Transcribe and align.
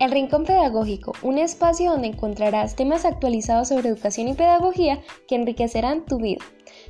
El 0.00 0.12
Rincón 0.12 0.44
Pedagógico, 0.44 1.12
un 1.20 1.36
espacio 1.36 1.90
donde 1.90 2.08
encontrarás 2.08 2.74
temas 2.74 3.04
actualizados 3.04 3.68
sobre 3.68 3.90
educación 3.90 4.28
y 4.28 4.34
pedagogía 4.34 5.02
que 5.28 5.34
enriquecerán 5.34 6.06
tu 6.06 6.16
vida. 6.16 6.42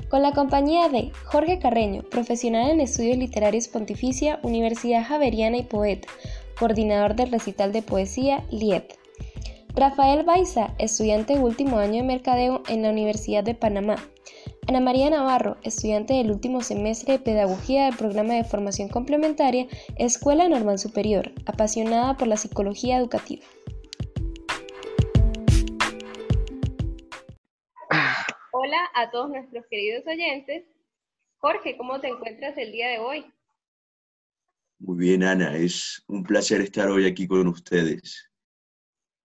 Con 0.08 0.22
la 0.22 0.30
compañía 0.30 0.88
de 0.88 1.10
Jorge 1.24 1.58
Carreño, 1.58 2.04
profesional 2.04 2.70
en 2.70 2.80
estudios 2.80 3.18
literarios 3.18 3.66
Pontificia, 3.66 4.38
Universidad 4.44 5.04
Javeriana 5.04 5.56
y 5.56 5.64
poeta, 5.64 6.06
coordinador 6.56 7.16
del 7.16 7.32
recital 7.32 7.72
de 7.72 7.82
poesía 7.82 8.44
LIEP. 8.52 8.92
Rafael 9.74 10.24
Baiza, 10.24 10.74
estudiante 10.78 11.36
último 11.36 11.78
año 11.78 11.96
de 11.96 12.04
mercadeo 12.04 12.62
en 12.68 12.82
la 12.82 12.90
Universidad 12.90 13.42
de 13.42 13.56
Panamá. 13.56 13.96
Ana 14.68 14.80
María 14.80 15.10
Navarro, 15.10 15.56
estudiante 15.62 16.14
del 16.14 16.30
último 16.30 16.60
semestre 16.62 17.14
de 17.14 17.18
Pedagogía 17.18 17.86
del 17.86 17.96
programa 17.96 18.34
de 18.34 18.44
formación 18.44 18.88
complementaria 18.88 19.66
Escuela 19.96 20.48
Normal 20.48 20.78
Superior, 20.78 21.32
apasionada 21.46 22.16
por 22.16 22.28
la 22.28 22.36
psicología 22.36 22.98
educativa. 22.98 23.44
Hola 28.52 28.90
a 28.94 29.10
todos 29.10 29.30
nuestros 29.30 29.66
queridos 29.66 30.06
oyentes. 30.06 30.64
Jorge, 31.38 31.76
¿cómo 31.76 32.00
te 32.00 32.08
encuentras 32.08 32.56
el 32.58 32.70
día 32.70 32.88
de 32.88 32.98
hoy? 32.98 33.24
Muy 34.78 34.98
bien, 34.98 35.24
Ana, 35.24 35.56
es 35.56 36.04
un 36.06 36.22
placer 36.22 36.60
estar 36.60 36.88
hoy 36.88 37.06
aquí 37.06 37.26
con 37.26 37.48
ustedes. 37.48 38.30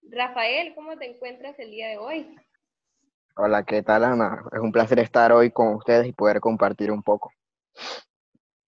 Rafael, 0.02 0.74
¿cómo 0.76 0.98
te 0.98 1.05
encuentras 1.05 1.58
el 1.60 1.72
día 1.72 1.90
de 1.90 1.98
hoy? 1.98 2.36
Hola, 3.38 3.66
¿qué 3.66 3.84
tal 3.84 4.06
Ana? 4.06 4.46
Es 4.54 4.60
un 4.60 4.72
placer 4.72 4.98
estar 5.00 5.34
hoy 5.34 5.52
con 5.52 5.76
ustedes 5.76 6.08
y 6.08 6.14
poder 6.14 6.40
compartir 6.40 6.90
un 6.90 7.04
poco. 7.04 7.34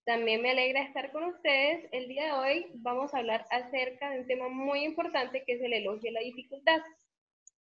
También 0.06 0.42
me 0.42 0.52
alegra 0.52 0.84
estar 0.84 1.10
con 1.14 1.24
ustedes. 1.24 1.88
El 1.94 2.10
día 2.10 2.26
de 2.26 2.32
hoy 2.34 2.66
vamos 2.76 3.14
a 3.14 3.20
hablar 3.20 3.46
acerca 3.50 4.10
de 4.10 4.20
un 4.20 4.28
tema 4.28 4.50
muy 4.50 4.84
importante 4.84 5.46
que 5.48 5.54
es 5.54 5.62
el 5.62 5.72
elogio 5.72 6.10
de 6.10 6.12
la 6.12 6.20
dificultad. 6.20 6.82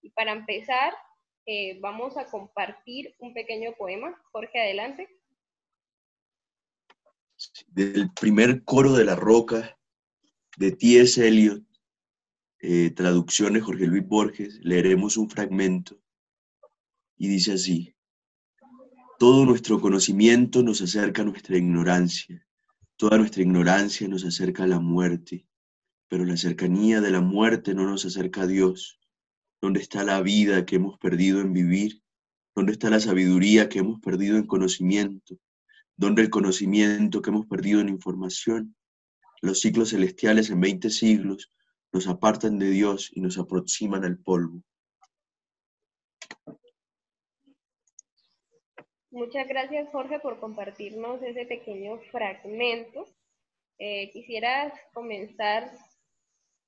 Y 0.03 0.11
para 0.11 0.31
empezar, 0.31 0.93
eh, 1.47 1.79
vamos 1.79 2.17
a 2.17 2.25
compartir 2.25 3.15
un 3.17 3.33
pequeño 3.33 3.71
poema. 3.79 4.15
Jorge, 4.31 4.61
adelante. 4.61 5.09
Del 7.65 8.11
primer 8.13 8.63
coro 8.63 8.93
de 8.93 9.05
la 9.05 9.15
roca 9.15 9.75
de 10.55 10.71
T.S. 10.71 11.27
Eliot, 11.27 11.63
eh, 12.59 12.91
traducciones 12.91 13.63
Jorge 13.63 13.87
Luis 13.87 14.07
Borges, 14.07 14.59
leeremos 14.61 15.17
un 15.17 15.31
fragmento 15.31 15.99
y 17.21 17.27
dice 17.27 17.53
así, 17.53 17.93
todo 19.19 19.45
nuestro 19.45 19.79
conocimiento 19.79 20.63
nos 20.63 20.81
acerca 20.81 21.21
a 21.21 21.25
nuestra 21.25 21.55
ignorancia, 21.55 22.43
toda 22.97 23.19
nuestra 23.19 23.43
ignorancia 23.43 24.07
nos 24.07 24.25
acerca 24.25 24.63
a 24.63 24.67
la 24.67 24.79
muerte, 24.79 25.45
pero 26.07 26.25
la 26.25 26.35
cercanía 26.35 26.99
de 26.99 27.11
la 27.11 27.21
muerte 27.21 27.75
no 27.75 27.85
nos 27.85 28.05
acerca 28.05 28.41
a 28.41 28.47
Dios. 28.47 28.99
¿Dónde 29.61 29.81
está 29.81 30.03
la 30.03 30.19
vida 30.23 30.65
que 30.65 30.77
hemos 30.77 30.97
perdido 30.97 31.41
en 31.41 31.53
vivir? 31.53 32.01
¿Dónde 32.55 32.71
está 32.71 32.89
la 32.89 32.99
sabiduría 32.99 33.69
que 33.69 33.77
hemos 33.77 33.99
perdido 33.99 34.37
en 34.37 34.47
conocimiento? 34.47 35.37
¿Dónde 35.95 36.23
el 36.23 36.31
conocimiento 36.31 37.21
que 37.21 37.29
hemos 37.29 37.45
perdido 37.45 37.81
en 37.81 37.89
información? 37.89 38.75
Los 39.43 39.59
ciclos 39.59 39.89
celestiales 39.89 40.49
en 40.49 40.59
20 40.59 40.89
siglos 40.89 41.51
nos 41.91 42.07
apartan 42.07 42.57
de 42.57 42.71
Dios 42.71 43.11
y 43.13 43.21
nos 43.21 43.37
aproximan 43.37 44.05
al 44.05 44.17
polvo. 44.17 44.63
Muchas 49.11 49.45
gracias, 49.45 49.89
Jorge, 49.91 50.19
por 50.19 50.39
compartirnos 50.39 51.21
ese 51.21 51.45
pequeño 51.45 51.99
fragmento. 52.11 53.05
Eh, 53.77 54.09
quisieras 54.13 54.73
comenzar 54.93 55.69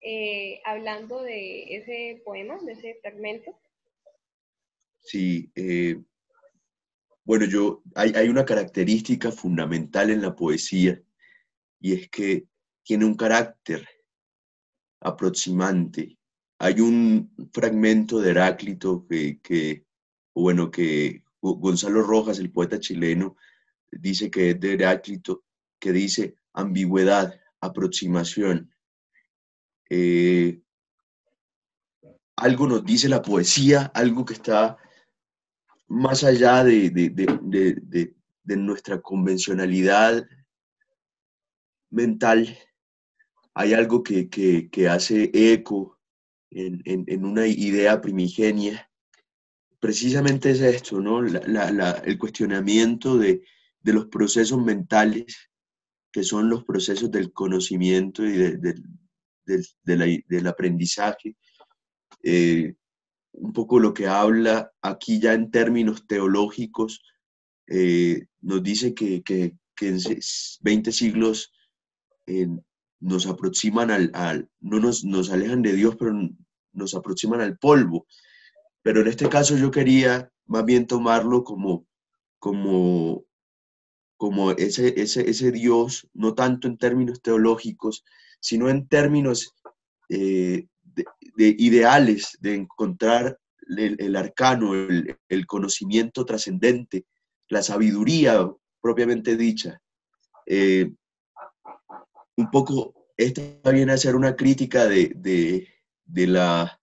eh, 0.02 0.59
hablando 0.66 1.22
de 1.22 1.77
ese 1.77 2.22
poema, 2.25 2.59
de 2.66 2.73
ese 2.73 2.97
fragmento. 3.02 3.58
Sí, 5.00 5.50
eh, 5.55 6.02
bueno, 7.23 7.45
yo, 7.45 7.81
hay, 7.95 8.12
hay, 8.13 8.28
una 8.28 8.44
característica 8.44 9.31
fundamental 9.31 10.09
en 10.09 10.22
la 10.22 10.35
poesía 10.35 11.01
y 11.79 11.94
es 11.94 12.09
que 12.09 12.47
tiene 12.84 13.06
un 13.06 13.16
carácter 13.16 13.88
aproximante. 15.00 16.18
Hay 16.59 16.81
un 16.81 17.34
fragmento 17.53 18.19
de 18.19 18.31
Heráclito 18.31 19.07
que, 19.07 19.39
que 19.41 19.85
bueno, 20.34 20.69
que 20.69 21.22
Gonzalo 21.52 22.02
Rojas, 22.02 22.40
el 22.40 22.52
poeta 22.52 22.80
chileno, 22.80 23.36
dice 23.92 24.31
que 24.31 24.52
es 24.52 24.59
de 24.59 24.74
Heráclito, 24.74 25.44
que 25.80 25.92
dice 25.92 26.38
ambigüedad, 26.54 27.40
aproximación. 27.59 28.74
Eh, 29.90 30.62
algo 32.38 32.68
nos 32.68 32.86
dice 32.86 33.09
la 33.09 33.22
poesía, 33.22 33.92
algo 33.94 34.24
que 34.26 34.34
está 34.34 34.78
más 35.88 36.24
allá 36.24 36.64
de, 36.64 36.90
de, 36.90 38.16
nuestra 38.58 39.02
convencionalidad 39.02 40.25
mental. 41.90 42.58
Hay 43.54 43.74
algo 43.74 44.02
que, 44.02 44.70
hace 44.90 45.30
eco 45.34 46.00
en, 46.50 46.81
en, 46.86 47.25
una 47.25 47.46
idea 47.48 48.02
primigenia 48.02 48.90
precisamente 49.83 50.51
es 50.51 50.61
esto, 50.61 51.01
¿no? 51.01 51.19
el 51.25 52.17
cuestionamiento 52.17 53.17
de, 53.17 53.41
los 53.83 54.05
procesos 54.05 54.63
mentales, 54.63 55.51
que 56.09 56.23
son 56.23 56.49
los 56.49 56.63
procesos 56.63 57.11
del 57.11 57.33
conocimiento 57.33 58.25
y 58.25 58.55
del 59.44 60.47
aprendizaje. 60.47 61.35
Eh, 62.23 62.75
un 63.33 63.51
poco 63.51 63.77
lo 63.77 63.94
que 63.94 64.07
habla 64.07 64.71
aquí 64.81 65.19
ya 65.19 65.33
en 65.33 65.51
términos 65.51 66.07
teológicos, 66.07 67.03
eh, 67.67 68.27
nos 68.39 68.63
dice 68.63 68.94
que, 68.94 69.21
en 69.81 70.00
20 70.61 70.91
siglos 70.94 71.51
eh, 72.25 72.47
nos 73.01 73.27
aproximan 73.27 73.91
al, 73.91 74.50
no 74.61 74.79
nos, 74.79 75.29
alejan 75.29 75.61
de 75.61 75.73
Dios, 75.73 75.97
pero 76.00 76.13
nos 76.71 76.95
aproximan 76.95 77.41
al 77.41 77.57
polvo. 77.57 78.07
Pero 78.83 79.01
en 79.01 79.07
este 79.07 79.29
caso 79.29 79.57
yo 79.57 79.71
quería 79.71 80.29
más 80.45 80.66
bien 80.66 80.85
tomarlo 80.85 81.44
como, 81.44 81.88
como, 82.38 83.25
como 84.17 84.51
ese, 84.51 84.94
ese, 85.01 85.27
ese 85.29 85.51
Dios, 85.51 86.07
no 86.13 86.35
tanto 86.35 86.67
en 86.67 86.77
términos 86.77 87.21
teológicos, 87.21 88.03
sino 88.41 88.69
en 88.69 88.88
términos 88.88 89.55
eh, 90.09 90.67
de, 90.83 91.05
ideales, 91.38 92.38
de 92.41 92.55
encontrar 92.55 93.39
el, 93.77 94.16
arcano, 94.17 94.73
el, 94.75 95.45
conocimiento 95.47 96.25
trascendente, 96.25 97.05
la 97.47 97.63
sabiduría 97.63 98.45
propiamente 98.81 99.38
dicha. 99.38 99.81
Eh, 100.45 100.91
un 102.35 102.51
poco, 102.51 102.94
esta 103.15 103.71
viene 103.71 103.94
a 103.94 103.97
ser 103.97 104.17
una 104.17 104.35
crítica 104.35 104.85
de, 104.85 105.13
de 105.15 106.27
la 106.27 106.82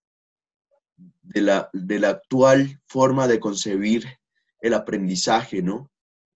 de 1.32 1.42
la, 1.42 1.70
de 1.72 2.00
la 2.00 2.10
actual 2.10 2.80
forma 2.86 3.28
de 3.28 3.38
concebir 3.38 4.04
el 4.60 4.74
aprendizaje, 4.74 5.62
¿no? 5.62 5.90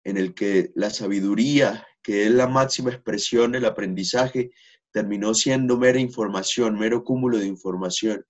En 0.05 0.17
el 0.17 0.35
que 0.35 0.71
la 0.77 0.91
sabiduría, 0.91 1.85
que 2.01 2.27
es 2.27 2.31
la 2.31 2.47
máxima 2.47 2.91
expresión 2.91 3.53
del 3.53 3.65
aprendizaje, 3.65 4.53
terminó 4.93 5.35
siendo 5.35 5.77
mera 5.77 5.99
información, 5.99 6.79
mero 6.79 7.03
cúmulo 7.03 7.39
de 7.39 7.47
información. 7.47 8.25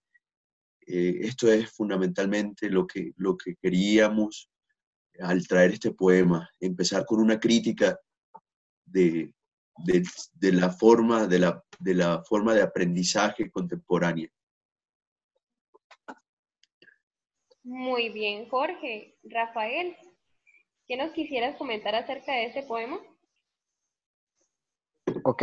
Eh, 0.87 1.19
esto 1.21 1.53
es 1.53 1.71
fundamentalmente 1.71 2.71
lo 2.71 2.87
que, 2.87 3.13
lo 3.17 3.37
que 3.37 3.57
queríamos 3.57 4.49
al 5.21 5.47
traer 5.47 5.73
este 5.73 5.93
poema, 5.93 6.49
empezar 6.61 7.05
con 7.05 7.21
una 7.21 7.39
crítica 7.39 7.99
de, 8.87 9.35
de, 9.77 10.53
la, 10.53 10.71
forma, 10.71 11.27
de, 11.27 11.39
la, 11.41 11.63
de 11.79 11.95
la 11.95 12.23
forma 12.25 12.55
de 12.55 12.63
aprendizaje 12.63 13.51
contemporánea. 13.51 14.31
Muy 17.65 18.11
bien, 18.11 18.47
Jorge. 18.51 19.17
Rafael, 19.25 19.97
¿qué 20.87 20.99
nos 20.99 21.13
quisieras 21.13 21.57
comentar 21.57 21.95
acerca 21.95 22.33
de 22.33 22.45
este 22.45 22.63
poema? 22.63 23.01
Ok. 25.25 25.43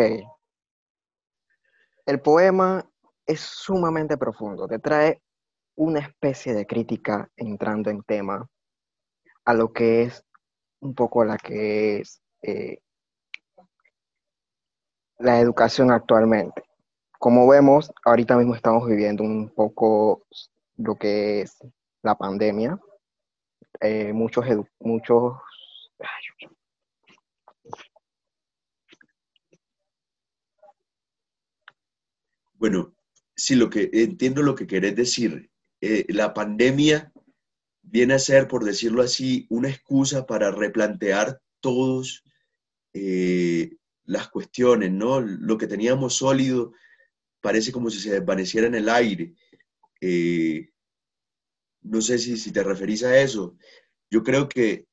El 2.05 2.21
poema 2.21 2.87
es 3.25 3.39
sumamente 3.39 4.17
profundo, 4.17 4.67
te 4.67 4.77
trae 4.77 5.21
una 5.75 5.99
especie 5.99 6.53
de 6.53 6.67
crítica 6.67 7.27
entrando 7.37 7.89
en 7.89 8.03
tema 8.03 8.47
a 9.45 9.53
lo 9.53 9.73
que 9.73 10.03
es 10.03 10.23
un 10.79 10.93
poco 10.93 11.25
la 11.25 11.37
que 11.37 12.01
es 12.01 12.21
eh, 12.43 12.81
la 15.17 15.39
educación 15.39 15.91
actualmente. 15.91 16.63
Como 17.17 17.47
vemos, 17.47 17.91
ahorita 18.05 18.37
mismo 18.37 18.53
estamos 18.53 18.87
viviendo 18.87 19.23
un 19.23 19.49
poco 19.49 20.27
lo 20.77 20.95
que 20.95 21.41
es 21.41 21.57
la 22.03 22.15
pandemia, 22.15 22.79
eh, 23.79 24.13
muchos, 24.13 24.45
muchos 24.79 25.33
bueno, 32.61 32.93
sí, 33.35 33.55
lo 33.55 33.69
que 33.69 33.89
entiendo 33.91 34.43
lo 34.43 34.55
que 34.55 34.67
querés 34.67 34.95
decir. 34.95 35.49
Eh, 35.81 36.05
la 36.09 36.33
pandemia 36.33 37.11
viene 37.81 38.13
a 38.13 38.19
ser, 38.19 38.47
por 38.47 38.63
decirlo 38.63 39.01
así, 39.01 39.47
una 39.49 39.69
excusa 39.69 40.25
para 40.27 40.51
replantear 40.51 41.41
todos 41.59 42.23
eh, 42.93 43.77
las 44.05 44.29
cuestiones, 44.29 44.91
¿no? 44.91 45.21
Lo 45.21 45.57
que 45.57 45.67
teníamos 45.67 46.15
sólido 46.15 46.73
parece 47.41 47.71
como 47.71 47.89
si 47.89 47.99
se 47.99 48.11
desvaneciera 48.11 48.67
en 48.67 48.75
el 48.75 48.89
aire. 48.89 49.33
Eh, 49.99 50.70
no 51.81 52.01
sé 52.01 52.17
si, 52.17 52.37
si, 52.37 52.51
te 52.51 52.63
referís 52.63 53.03
a 53.03 53.19
eso. 53.19 53.55
Yo 54.09 54.23
creo 54.23 54.47
que, 54.47 54.87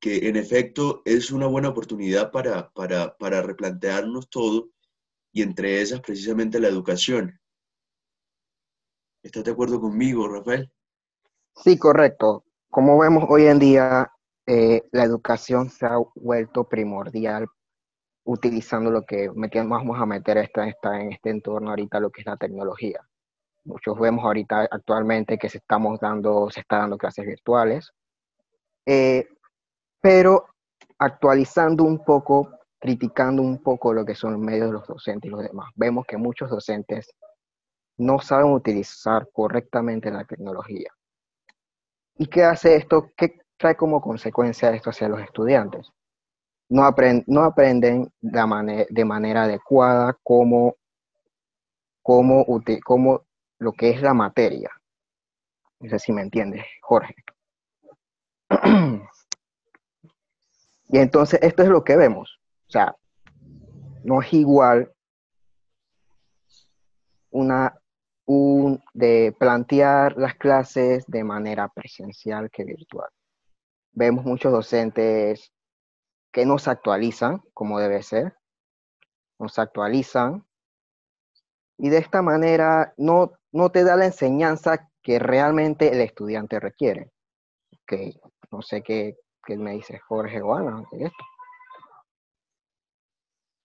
que 0.00 0.28
en 0.28 0.36
efecto 0.36 1.02
es 1.04 1.30
una 1.30 1.46
buena 1.46 1.68
oportunidad 1.68 2.30
para, 2.30 2.70
para, 2.70 3.16
para 3.16 3.42
replantearnos 3.42 4.28
todo 4.28 4.70
y 5.32 5.42
entre 5.42 5.80
esas 5.80 6.00
precisamente 6.00 6.60
la 6.60 6.68
educación. 6.68 7.38
¿Estás 9.22 9.44
de 9.44 9.50
acuerdo 9.50 9.80
conmigo, 9.80 10.28
Rafael? 10.28 10.70
Sí, 11.56 11.78
correcto. 11.78 12.44
Como 12.70 12.98
vemos 12.98 13.24
hoy 13.28 13.46
en 13.46 13.58
día, 13.58 14.10
eh, 14.46 14.82
la 14.92 15.04
educación 15.04 15.70
se 15.70 15.86
ha 15.86 15.96
vuelto 16.14 16.68
primordial 16.68 17.46
utilizando 18.24 18.90
lo 18.90 19.02
que 19.04 19.28
vamos 19.28 20.00
a 20.00 20.06
meter 20.06 20.38
esta, 20.38 20.64
en 21.00 21.12
este 21.12 21.30
entorno 21.30 21.70
ahorita, 21.70 22.00
lo 22.00 22.10
que 22.10 22.20
es 22.22 22.26
la 22.26 22.36
tecnología. 22.36 23.00
Muchos 23.66 23.98
vemos 23.98 24.24
ahorita 24.24 24.68
actualmente 24.70 25.38
que 25.38 25.48
se, 25.48 25.58
estamos 25.58 25.98
dando, 25.98 26.48
se 26.50 26.60
está 26.60 26.78
dando 26.78 26.96
clases 26.96 27.26
virtuales, 27.26 27.92
eh, 28.86 29.28
pero 30.00 30.46
actualizando 30.98 31.82
un 31.82 32.04
poco, 32.04 32.48
criticando 32.78 33.42
un 33.42 33.60
poco 33.60 33.92
lo 33.92 34.04
que 34.04 34.14
son 34.14 34.34
los 34.34 34.40
medios 34.40 34.68
de 34.68 34.72
los 34.72 34.86
docentes 34.86 35.28
y 35.28 35.32
los 35.32 35.42
demás. 35.42 35.68
Vemos 35.74 36.06
que 36.06 36.16
muchos 36.16 36.48
docentes 36.48 37.12
no 37.98 38.20
saben 38.20 38.52
utilizar 38.52 39.28
correctamente 39.32 40.12
la 40.12 40.24
tecnología. 40.24 40.92
¿Y 42.18 42.28
qué 42.28 42.44
hace 42.44 42.76
esto? 42.76 43.10
¿Qué 43.16 43.40
trae 43.56 43.74
como 43.74 44.00
consecuencia 44.00 44.70
esto 44.70 44.90
hacia 44.90 45.08
los 45.08 45.20
estudiantes? 45.20 45.90
No, 46.68 46.88
no 47.26 47.42
aprenden 47.42 48.12
de, 48.20 48.86
de, 48.90 49.04
manera 49.04 49.42
adecuada 49.42 50.16
cómo, 50.22 50.76
cómo, 52.02 52.46
cómo 52.84 53.25
lo 53.58 53.72
que 53.72 53.90
es 53.90 54.02
la 54.02 54.14
materia. 54.14 54.70
No 55.80 55.90
sé 55.90 55.98
si 55.98 56.12
me 56.12 56.22
entiendes, 56.22 56.64
Jorge. 56.82 57.14
y 60.88 60.98
entonces 60.98 61.40
esto 61.42 61.62
es 61.62 61.68
lo 61.68 61.84
que 61.84 61.96
vemos. 61.96 62.40
O 62.68 62.70
sea, 62.70 62.96
no 64.04 64.22
es 64.22 64.32
igual 64.32 64.92
una 67.30 67.78
un, 68.26 68.82
de 68.92 69.34
plantear 69.38 70.16
las 70.16 70.34
clases 70.34 71.04
de 71.06 71.24
manera 71.24 71.68
presencial 71.68 72.50
que 72.50 72.64
virtual. 72.64 73.08
Vemos 73.92 74.24
muchos 74.24 74.52
docentes 74.52 75.52
que 76.32 76.44
no 76.44 76.58
se 76.58 76.70
actualizan 76.70 77.42
como 77.54 77.78
debe 77.78 78.02
ser, 78.02 78.36
no 79.38 79.48
se 79.48 79.60
actualizan 79.60 80.44
y 81.78 81.88
de 81.88 81.98
esta 81.98 82.20
manera 82.20 82.94
no, 82.96 83.32
no 83.56 83.70
te 83.70 83.84
da 83.84 83.96
la 83.96 84.06
enseñanza 84.06 84.90
que 85.02 85.18
realmente 85.18 85.88
el 85.88 86.00
estudiante 86.00 86.60
requiere. 86.60 87.10
Que 87.86 88.12
no 88.50 88.62
sé 88.62 88.82
qué, 88.82 89.16
qué 89.44 89.56
me 89.56 89.72
dice 89.72 89.98
Jorge 89.98 90.42
o 90.42 90.56
esto. 90.58 91.24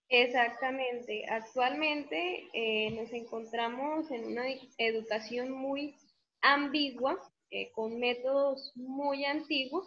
Exactamente. 0.08 1.24
Actualmente 1.28 2.48
eh, 2.52 2.90
nos 2.92 3.12
encontramos 3.12 4.10
en 4.10 4.26
una 4.26 4.44
educación 4.78 5.50
muy 5.50 5.96
ambigua, 6.42 7.18
eh, 7.50 7.70
con 7.72 7.98
métodos 7.98 8.72
muy 8.74 9.24
antiguos, 9.24 9.86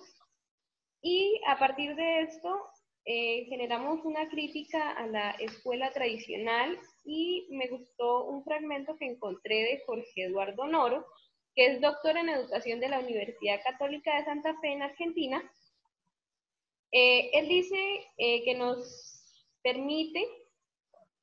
y 1.01 1.39
a 1.47 1.59
partir 1.59 1.95
de 1.95 2.21
esto 2.21 2.69
eh, 3.05 3.45
generamos 3.49 4.03
una 4.03 4.27
crítica 4.29 4.91
a 4.91 5.07
la 5.07 5.31
escuela 5.31 5.91
tradicional 5.93 6.77
y 7.03 7.47
me 7.51 7.67
gustó 7.67 8.25
un 8.25 8.43
fragmento 8.43 8.97
que 8.97 9.05
encontré 9.05 9.63
de 9.63 9.83
Jorge 9.85 10.23
Eduardo 10.23 10.67
Noro, 10.67 11.05
que 11.55 11.67
es 11.67 11.81
doctor 11.81 12.17
en 12.17 12.29
educación 12.29 12.79
de 12.79 12.89
la 12.89 12.99
Universidad 12.99 13.61
Católica 13.63 14.17
de 14.17 14.25
Santa 14.25 14.59
Fe 14.59 14.73
en 14.73 14.81
Argentina. 14.81 15.51
él 16.91 17.47
dice 17.47 17.77
que 18.17 18.55
nos 18.55 19.15
permite, 19.65 20.23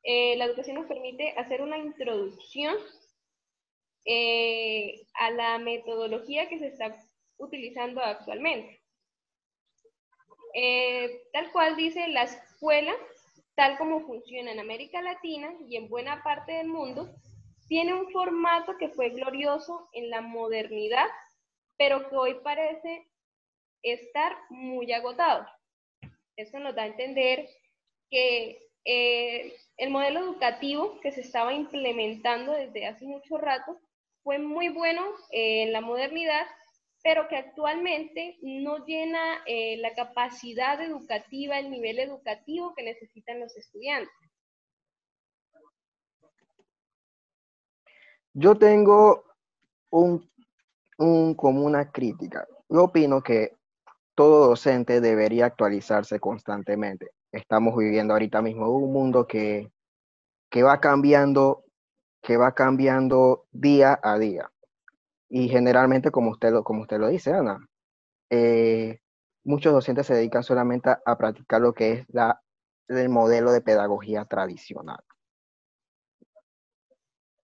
eh, 0.02 0.36
la 0.36 0.46
educación 0.46 0.74
nos 0.74 0.86
permite 0.86 1.30
hacer 1.38 1.62
una 1.62 1.78
introducción 1.78 2.74
eh, 4.04 5.06
a 5.14 5.30
la 5.30 5.58
metodología 5.58 6.48
que 6.48 6.58
se 6.58 6.66
está 6.66 6.92
utilizando 7.36 8.00
actualmente. 8.00 8.81
Eh, 10.54 11.22
tal 11.32 11.50
cual 11.52 11.76
dice 11.76 12.08
la 12.08 12.24
escuela, 12.24 12.92
tal 13.54 13.78
como 13.78 14.00
funciona 14.06 14.52
en 14.52 14.60
América 14.60 15.00
Latina 15.02 15.52
y 15.68 15.76
en 15.76 15.88
buena 15.88 16.22
parte 16.22 16.52
del 16.52 16.68
mundo, 16.68 17.14
tiene 17.68 17.94
un 17.94 18.10
formato 18.10 18.76
que 18.76 18.88
fue 18.88 19.10
glorioso 19.10 19.88
en 19.92 20.10
la 20.10 20.20
modernidad, 20.20 21.06
pero 21.78 22.08
que 22.08 22.16
hoy 22.16 22.34
parece 22.42 23.06
estar 23.82 24.36
muy 24.50 24.92
agotado. 24.92 25.46
Eso 26.36 26.58
nos 26.58 26.74
da 26.74 26.82
a 26.82 26.86
entender 26.86 27.48
que 28.10 28.58
eh, 28.84 29.54
el 29.76 29.90
modelo 29.90 30.20
educativo 30.20 30.98
que 31.00 31.12
se 31.12 31.20
estaba 31.20 31.54
implementando 31.54 32.52
desde 32.52 32.86
hace 32.86 33.06
mucho 33.06 33.38
rato 33.38 33.80
fue 34.22 34.38
muy 34.38 34.68
bueno 34.68 35.04
eh, 35.30 35.62
en 35.62 35.72
la 35.72 35.80
modernidad, 35.80 36.46
pero 37.02 37.28
que 37.28 37.36
actualmente 37.36 38.38
no 38.42 38.84
llena 38.84 39.42
eh, 39.46 39.76
la 39.78 39.94
capacidad 39.94 40.80
educativa, 40.80 41.58
el 41.58 41.70
nivel 41.70 41.98
educativo 41.98 42.74
que 42.74 42.82
necesitan 42.84 43.40
los 43.40 43.56
estudiantes. 43.56 44.12
Yo 48.34 48.56
tengo 48.56 49.24
un, 49.90 50.30
un, 50.98 51.34
como 51.34 51.64
una 51.64 51.90
crítica. 51.90 52.46
Yo 52.68 52.84
opino 52.84 53.22
que 53.22 53.56
todo 54.14 54.48
docente 54.48 55.00
debería 55.00 55.46
actualizarse 55.46 56.18
constantemente 56.18 57.10
estamos 57.32 57.76
viviendo 57.76 58.12
ahorita 58.12 58.42
mismo 58.42 58.68
un 58.68 58.92
mundo 58.92 59.26
que, 59.26 59.72
que 60.50 60.62
va 60.62 60.80
cambiando, 60.80 61.64
que 62.22 62.36
va 62.36 62.52
cambiando 62.52 63.46
día 63.50 63.98
a 64.02 64.18
día. 64.18 64.51
Y 65.34 65.48
generalmente, 65.48 66.10
como 66.10 66.30
usted 66.30 66.52
lo, 66.52 66.62
como 66.62 66.82
usted 66.82 66.98
lo 66.98 67.08
dice, 67.08 67.32
Ana, 67.32 67.58
eh, 68.28 68.98
muchos 69.44 69.72
docentes 69.72 70.06
se 70.06 70.14
dedican 70.14 70.42
solamente 70.42 70.90
a, 70.90 71.16
practicar 71.16 71.62
lo 71.62 71.72
que 71.72 71.92
es 71.92 72.04
la, 72.08 72.38
el 72.88 73.08
modelo 73.08 73.50
de 73.50 73.62
pedagogía 73.62 74.26
tradicional. 74.26 75.02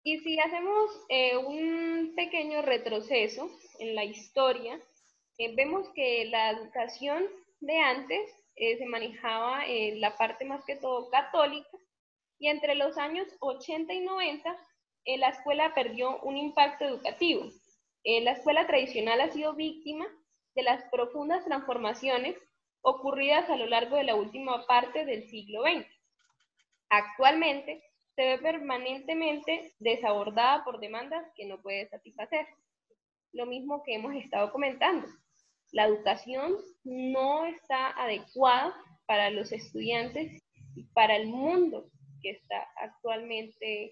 Y 0.01 0.17
si 0.17 0.39
hacemos 0.39 0.99
eh, 1.09 1.37
un 1.37 2.13
pequeño 2.15 2.63
retroceso 2.63 3.51
en 3.77 3.93
la 3.93 4.03
historia, 4.03 4.79
eh, 5.37 5.55
vemos 5.55 5.87
que 5.93 6.25
la 6.25 6.49
educación 6.49 7.23
de 7.59 7.77
antes 7.77 8.31
se 8.55 8.85
manejaba 8.87 9.63
en 9.67 10.01
la 10.01 10.17
parte 10.17 10.43
más 10.45 10.63
que 10.65 10.77
todo 10.77 11.09
católica 11.11 11.77
y 12.39 12.47
entre 12.47 12.73
los 12.73 12.97
años 12.97 13.27
80 13.41 13.93
y 13.93 13.99
90 13.99 14.57
eh, 15.05 15.19
la 15.19 15.29
escuela 15.29 15.73
perdió 15.75 16.19
un 16.21 16.35
impacto 16.35 16.83
educativo. 16.83 17.51
Eh, 18.05 18.21
la 18.21 18.31
escuela 18.31 18.65
tradicional 18.65 19.19
ha 19.19 19.31
sido 19.31 19.53
víctima 19.53 20.07
de 20.55 20.63
las 20.63 20.83
profundas 20.89 21.43
transformaciones 21.43 22.37
ocurridas 22.81 23.49
a 23.49 23.57
lo 23.57 23.65
largo 23.65 23.97
de 23.97 24.05
la 24.05 24.15
última 24.15 24.65
parte 24.65 25.03
del 25.03 25.27
siglo 25.27 25.63
XX. 25.63 25.85
Actualmente 26.89 27.83
se 28.15 28.23
ve 28.23 28.37
permanentemente 28.37 29.73
desabordada 29.79 30.63
por 30.63 30.79
demandas 30.79 31.25
que 31.35 31.45
no 31.45 31.61
puede 31.61 31.89
satisfacer. 31.89 32.47
Lo 33.33 33.45
mismo 33.45 33.83
que 33.83 33.95
hemos 33.95 34.15
estado 34.15 34.53
comentando 34.53 35.07
la 35.75 35.87
educación 35.87 36.55
no 36.85 37.45
está 37.45 37.89
adecuada 38.01 38.73
para 39.07 39.29
los 39.29 39.51
estudiantes 39.51 40.41
y 40.73 40.83
para 40.93 41.17
el 41.17 41.27
mundo 41.27 41.89
que 42.21 42.31
está 42.31 42.65
actualmente 42.77 43.91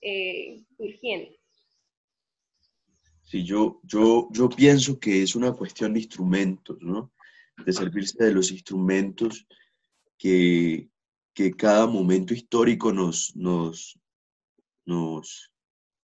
eh, 0.00 0.62
surgiendo. 0.76 1.30
Sí, 3.24 3.42
yo, 3.42 3.80
yo, 3.82 4.28
yo 4.30 4.48
pienso 4.48 4.98
que 5.00 5.22
es 5.22 5.34
una 5.34 5.52
cuestión 5.52 5.94
de 5.94 6.00
instrumentos, 6.00 6.76
¿no? 6.80 7.12
De 7.64 7.72
servirse 7.72 8.22
de 8.22 8.32
los 8.32 8.52
instrumentos 8.52 9.46
que, 10.18 10.88
que 11.32 11.52
cada 11.52 11.86
momento 11.86 12.34
histórico 12.34 12.92
nos, 12.92 13.34
nos, 13.34 13.98
nos, 14.84 15.50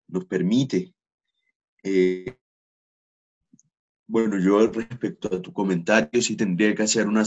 nos 0.07 0.25
permite. 0.27 0.95
Eh, 1.83 2.35
bueno, 4.07 4.39
yo 4.39 4.67
respecto 4.69 5.35
a 5.35 5.43
tu 5.43 5.53
comentario, 5.53 6.23
sí 6.23 6.37
tendría 6.37 6.75
que 6.75 6.85
hacer 6.85 7.07
una... 7.07 7.25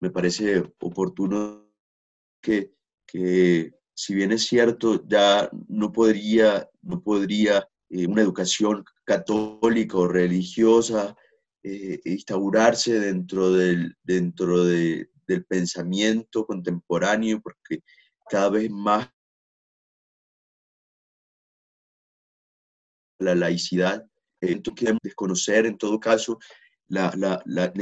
Me 0.00 0.10
parece 0.10 0.60
oportuno 0.80 1.70
que, 2.40 2.74
que, 3.06 3.74
si 3.94 4.14
bien 4.14 4.32
es 4.32 4.44
cierto, 4.44 5.06
ya 5.06 5.48
no 5.68 5.92
podría 5.92 6.68
no 6.82 7.00
podría 7.00 7.66
eh, 7.94 8.08
una 8.08 8.22
educación 8.22 8.84
católica 9.04 9.96
o 9.98 10.08
religiosa 10.08 11.16
eh, 11.62 12.00
instaurarse 12.04 12.98
dentro, 12.98 13.52
del, 13.52 13.96
dentro 14.02 14.64
del 14.64 15.08
pensamiento 15.48 16.44
contemporáneo, 16.44 17.40
porque 17.40 17.84
cada 18.28 18.50
vez 18.50 18.68
más 18.68 19.08
la 23.20 23.36
laicidad, 23.36 24.04
entonces 24.40 24.80
queremos 24.80 25.00
desconocer 25.04 25.64
en 25.64 25.78
todo 25.78 26.00
caso 26.00 26.40
la, 26.88 27.12
la, 27.16 27.40
la, 27.46 27.72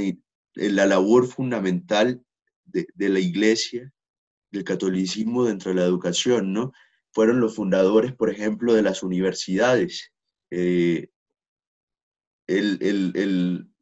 la 0.55 0.87
labor 0.87 1.27
fundamental 1.27 2.23
de, 2.65 2.87
de, 2.95 3.09
la 3.09 3.19
iglesia, 3.19 3.91
del 4.51 4.65
catolicismo 4.65 5.45
dentro 5.45 5.71
de 5.71 5.77
la 5.77 5.87
educación, 5.87 6.53
¿no? 6.53 6.73
Fueron 7.13 7.41
los 7.41 7.57
fundadores, 7.57 8.15
por 8.15 8.31
ejemplo, 8.31 8.75
de 8.75 8.83
las 8.83 9.03
universidades. 9.03 10.13
Eh, 10.51 11.09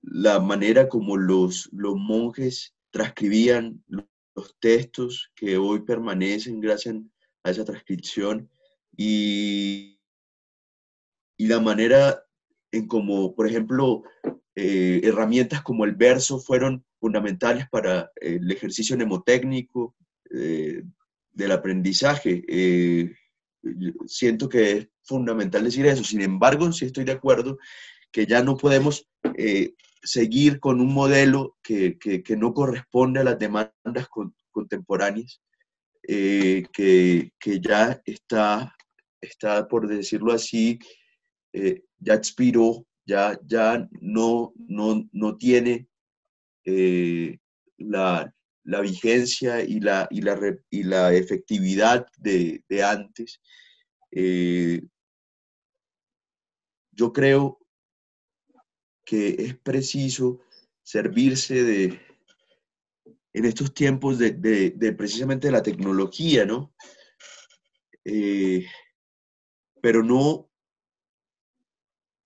la 0.03 0.41
manera 0.41 0.89
como 0.89 1.17
los, 1.17 1.69
los 1.73 1.97
monjes 1.97 2.75
transcribían 2.91 3.83
los, 3.87 4.05
textos 4.59 5.31
que 5.35 5.59
hoy 5.59 5.83
permanecen 5.83 6.61
gracias 6.61 6.97
a 7.45 7.51
esa 7.51 7.63
transcripción 7.63 8.49
y, 8.97 10.01
la 11.37 11.61
manera 11.61 12.25
en 12.73 12.87
como, 12.87 13.35
por 13.35 13.47
ejemplo, 13.47 14.03
eh, 14.55 15.03
herramientas 15.05 15.63
como 15.63 15.85
el 15.85 15.95
verso 15.95 16.39
fueron 16.39 16.85
fundamentales 17.01 17.69
para 17.71 18.11
el 18.17 18.51
ejercicio 18.51 18.97
mnemotécnico 18.97 19.95
eh, 20.31 20.85
del 21.33 21.53
aprendizaje. 21.53 22.45
Siento 24.07 24.49
que 24.49 24.73
es 24.73 24.88
fundamental 25.02 25.64
decir 25.64 25.87
eso. 25.87 26.05
Sin 26.05 26.21
embargo, 26.21 26.73
sí 26.73 26.87
estoy 26.87 27.05
de 27.05 27.12
acuerdo 27.12 27.59
que 28.12 28.26
ya 28.26 28.43
no 28.43 28.57
podemos 28.57 29.09
eh, 29.37 29.75
seguir 30.02 30.61
con 30.61 30.81
un 30.81 30.93
modelo 30.93 31.57
que, 31.62 31.99
que, 31.99 32.37
no 32.37 32.55
corresponde 32.55 33.21
a 33.21 33.25
las 33.25 33.38
demandas 33.38 34.09
con, 34.09 34.35
contemporáneas, 34.50 35.40
eh, 36.09 36.64
que, 36.73 37.33
que, 37.38 37.61
ya 37.61 38.00
está, 38.05 38.75
está, 39.21 39.69
por 39.69 39.87
decirlo 39.87 40.33
así, 40.33 40.79
eh, 41.52 41.83
ya 41.99 42.14
expiró, 42.14 42.87
ya, 43.05 43.38
ya 43.45 43.88
no, 44.00 44.52
no, 44.57 45.09
no 45.12 45.37
tiene 45.37 45.87
la, 47.76 48.33
la, 48.71 48.81
vigencia 48.81 49.62
y 49.62 49.81
la, 49.81 50.07
y 50.11 50.23
la, 50.23 50.39
y 50.71 50.83
la 50.83 51.12
efectividad 51.15 52.07
de, 52.19 52.65
de 52.69 52.83
antes. 52.83 53.41
Eh, 54.11 54.83
yo 56.93 57.12
creo 57.12 57.59
que 59.05 59.37
es 59.39 59.57
preciso 59.59 60.41
servirse 60.83 61.65
de, 61.65 62.00
en 63.33 63.45
estos 63.45 63.73
tiempos 63.73 64.19
de, 64.19 64.33
de, 64.33 64.93
precisamente 64.93 65.49
de 65.49 65.53
la 65.53 65.62
tecnología, 65.62 66.45
¿no? 66.45 66.75
Eh, 68.05 68.67
pero 69.81 70.03
no, 70.03 70.50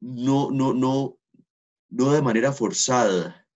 no, 0.01 0.51
no, 0.51 0.73
no, 0.73 1.19
no 1.91 2.13
de 2.13 2.23
manera 2.23 2.53
forzada. 2.53 3.47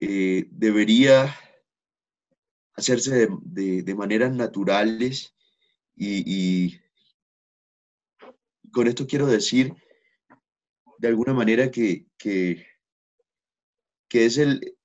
Eh, 0.00 0.48
debería 0.50 1.34
hacerse 2.74 3.14
de, 3.14 3.28
de, 3.42 3.82
de 3.82 3.94
maneras 3.94 4.32
naturales 4.32 5.34
y, 5.96 6.80
con 8.72 8.88
esto 8.88 9.06
quiero 9.06 9.26
decir 9.26 9.74
de 10.98 11.08
alguna 11.08 11.34
manera 11.34 11.70
que, 11.70 12.06
que, 12.16 12.66
que 14.08 14.24
es 14.24 14.38
el, 14.38 14.76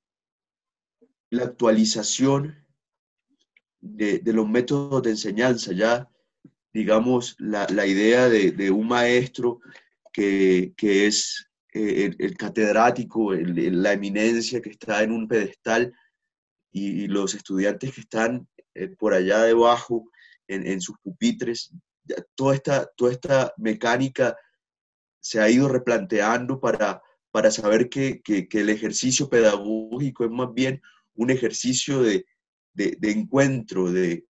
la 1.30 1.44
actualización 1.44 2.66
de, 3.80 4.20
de, 4.20 4.34
los 4.34 4.50
métodos 4.50 5.04
de 5.04 5.12
enseñanza, 5.12 5.72
ya 5.72 6.10
digamos 6.74 7.36
la, 7.40 7.68
la 7.70 7.86
idea 7.86 8.28
de, 8.28 8.52
de, 8.52 8.72
un 8.72 8.88
maestro 8.88 9.62
que, 10.12 10.74
que 10.76 11.08
es 11.08 11.48
eh, 11.74 12.12
el, 12.18 12.36
catedrático, 12.36 13.34
la 13.34 13.94
eminencia 13.94 14.62
que 14.62 14.72
está 14.72 15.04
en 15.04 15.12
un 15.12 15.28
pedestal 15.28 15.94
y, 16.72 17.08
los 17.08 17.34
estudiantes 17.34 17.94
que 17.94 18.02
están 18.02 18.48
eh, 18.74 18.90
por 18.90 19.14
allá 19.14 19.42
debajo 19.44 20.10
en, 20.48 20.66
en 20.68 20.82
sus 20.82 20.98
pupitres, 21.00 21.72
toda 22.36 22.56
esta, 22.56 22.86
toda 22.96 23.12
esta 23.12 23.54
mecánica 23.58 24.38
se 25.20 25.40
ha 25.40 25.50
ido 25.50 25.68
replanteando 25.68 26.60
para, 26.60 27.02
para 27.32 27.52
saber 27.52 27.90
que, 27.90 28.22
que, 28.22 28.48
que, 28.48 28.62
el 28.62 28.70
ejercicio 28.70 29.30
pedagógico 29.30 30.24
es 30.24 30.32
más 30.32 30.54
bien 30.54 30.82
un 31.16 31.32
ejercicio 31.32 32.02
de, 32.02 32.26
de, 32.74 32.96
de 33.00 33.12
encuentro, 33.12 33.92
de 33.92 34.26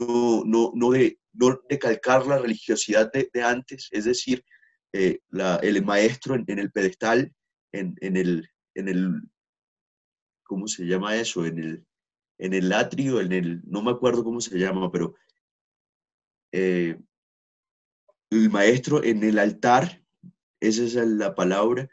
no, 0.00 0.42
no, 0.44 0.72
no, 0.74 0.90
de, 0.90 1.18
no 1.32 1.60
de 1.68 1.78
calcar 1.78 2.26
la 2.26 2.38
religiosidad 2.38 3.12
de, 3.12 3.30
de 3.32 3.42
antes, 3.42 3.88
es 3.92 4.04
decir, 4.04 4.44
eh, 4.92 5.18
la, 5.30 5.56
el 5.56 5.84
maestro 5.84 6.34
en, 6.34 6.44
en, 6.46 6.58
el 6.58 6.70
pedestal, 6.70 7.32
en, 7.72 7.94
en, 8.00 8.16
el, 8.16 8.48
en 8.74 8.88
el, 8.88 9.20
¿cómo 10.54 10.68
se 10.68 10.84
llama 10.84 11.16
eso? 11.16 11.44
En 11.44 11.58
el, 11.58 11.86
en 12.38 12.54
el 12.54 12.72
atrio, 12.72 13.20
en 13.20 13.32
el, 13.32 13.60
no 13.64 13.82
me 13.82 13.90
acuerdo 13.90 14.22
cómo 14.22 14.40
se 14.40 14.56
llama, 14.56 14.88
pero 14.92 15.16
eh, 16.52 16.96
el 18.30 18.50
maestro 18.50 19.02
en 19.02 19.24
el 19.24 19.40
altar, 19.40 20.00
esa 20.60 20.84
es 20.84 20.94
la 20.94 21.34
palabra, 21.34 21.90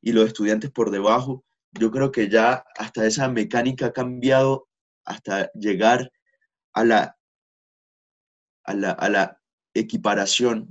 y 0.00 0.10
los 0.10 0.26
estudiantes 0.26 0.68
por 0.72 0.90
debajo. 0.90 1.44
Yo 1.78 1.92
creo 1.92 2.10
que 2.10 2.28
ya 2.28 2.64
hasta 2.76 3.06
esa 3.06 3.28
mecánica 3.28 3.86
ha 3.86 3.92
cambiado 3.92 4.68
hasta 5.04 5.52
llegar 5.52 6.10
a 6.72 6.82
la, 6.82 7.16
a 8.64 8.74
la, 8.74 8.90
a 8.90 9.08
la 9.08 9.40
equiparación 9.74 10.68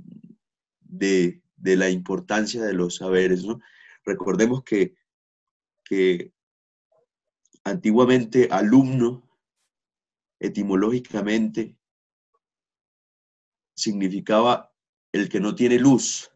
de, 0.80 1.40
de, 1.56 1.76
la 1.76 1.88
importancia 1.88 2.62
de 2.62 2.74
los 2.74 2.96
saberes. 2.96 3.42
¿no? 3.42 3.58
Recordemos 4.04 4.64
que, 4.64 4.94
que 5.82 6.30
antiguamente 7.64 8.48
alumno, 8.50 9.22
etimológicamente, 10.40 11.76
significaba 13.74 14.72
el 15.12 15.28
que 15.28 15.40
no 15.40 15.54
tiene 15.54 15.78
luz. 15.78 16.30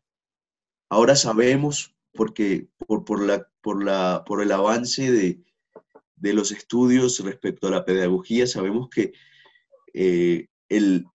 Ahora 0.89 1.17
sabemos, 1.17 1.97
porque 2.13 2.69
por, 2.87 4.43
el 4.43 4.53
avance 4.53 5.11
de, 5.11 6.33
los 6.33 6.53
estudios 6.53 7.21
respecto 7.21 7.69
a 7.69 7.71
la 7.71 7.85
pedagogía, 7.85 8.47
sabemos 8.47 8.89
que 8.89 9.13
eh, 9.95 10.49
el, 10.69 11.07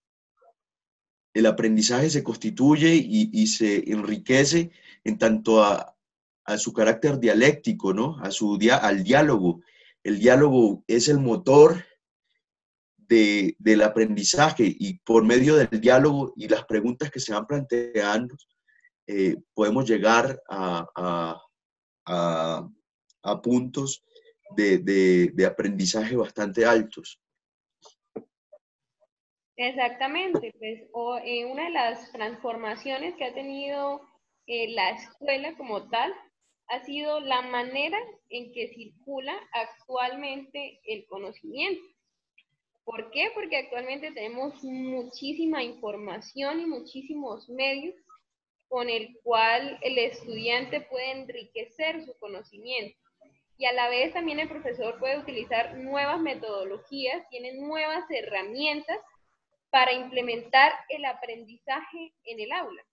aprendizaje 1.46 2.10
se 2.10 2.24
constituye 2.24 2.96
y, 2.96 3.48
se 3.48 3.92
enriquece 3.92 4.72
en 5.04 5.18
tanto 5.18 5.64
a, 5.64 5.96
su 6.58 6.74
carácter 6.74 7.18
dialéctico, 7.20 7.94
¿no? 7.94 8.18
a 8.20 8.32
su 8.32 8.60
al 8.82 9.04
diálogo. 9.04 9.62
El 10.04 10.20
diálogo 10.20 10.84
es 10.88 11.08
el 11.10 11.20
motor 11.20 11.84
de, 12.98 13.56
del 13.60 13.84
aprendizaje 13.84 14.64
y 14.66 15.00
por 15.00 15.26
medio 15.26 15.56
del 15.56 15.82
diálogo 15.82 16.34
y 16.36 16.48
las 16.48 16.66
preguntas 16.66 17.12
que 17.12 17.20
se 17.20 17.34
van 17.34 17.46
planteando, 17.46 18.36
eh, 19.08 19.36
podemos 19.54 19.88
llegar 19.88 20.42
a, 20.50 20.88
a, 22.06 22.70
a, 23.24 23.42
puntos 23.42 24.04
de, 24.56 24.78
de, 24.80 25.32
de, 25.34 25.46
aprendizaje 25.46 26.16
bastante 26.16 26.66
altos. 26.66 27.20
Exactamente, 29.58 30.54
pues 30.58 30.84
o, 30.94 31.18
eh, 31.18 31.46
una 31.46 31.66
de 31.66 31.72
las 31.72 32.12
transformaciones 32.12 33.16
que 33.16 33.26
ha 33.26 33.34
tenido 33.34 34.02
eh, 34.48 34.74
la 34.74 34.92
escuela 34.92 35.56
como 35.58 35.90
tal 35.90 36.14
ha 36.72 36.80
sido 36.86 37.20
la 37.20 37.42
manera 37.42 38.00
en 38.30 38.54
que 38.54 38.70
circula 38.70 39.38
actualmente 39.52 40.80
el 40.86 41.06
conocimiento. 41.06 41.84
¿Por 42.86 43.12
qué? 43.12 43.30
Porque 43.34 43.58
actualmente 43.58 44.12
tenemos 44.14 44.64
muchísima 44.64 45.62
información 45.64 46.62
y 46.62 46.66
muchísimos 46.66 47.50
medios 47.50 47.94
con 48.70 48.90
el 48.90 49.18
cual 49.22 49.80
el 49.82 49.98
estudiante 49.98 50.80
puede 50.80 51.12
enriquecer 51.12 52.06
su 52.06 52.18
conocimiento. 52.20 52.98
Y 53.58 53.66
a 53.66 53.74
la 53.74 53.90
vez 53.90 54.14
también 54.14 54.40
el 54.40 54.48
profesor 54.48 54.98
puede 54.98 55.20
utilizar 55.20 55.76
nuevas 55.78 56.22
metodologías, 56.22 57.28
tiene 57.30 57.54
nuevas 57.56 58.10
herramientas 58.10 58.98
para 59.72 59.92
implementar 59.92 60.72
el 60.88 61.04
aprendizaje 61.04 62.14
en 62.24 62.40
el 62.40 62.52
aula. 62.54 62.84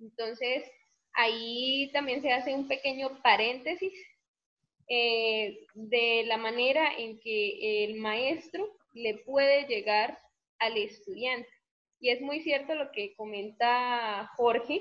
Entonces, 0.00 0.68
ahí 1.18 1.90
también 1.92 2.22
se 2.22 2.32
hace 2.32 2.54
un 2.54 2.68
pequeño 2.68 3.20
paréntesis 3.22 3.92
eh, 4.88 5.66
de 5.74 6.22
la 6.26 6.36
manera 6.36 6.94
en 6.96 7.18
que 7.18 7.84
el 7.84 7.96
maestro 7.96 8.76
le 8.94 9.18
puede 9.18 9.66
llegar 9.66 10.16
al 10.60 10.76
estudiante. 10.76 11.48
Y 12.00 12.10
es 12.10 12.20
muy 12.20 12.40
cierto 12.40 12.76
lo 12.76 12.92
que 12.92 13.16
comenta 13.16 14.30
Jorge, 14.36 14.80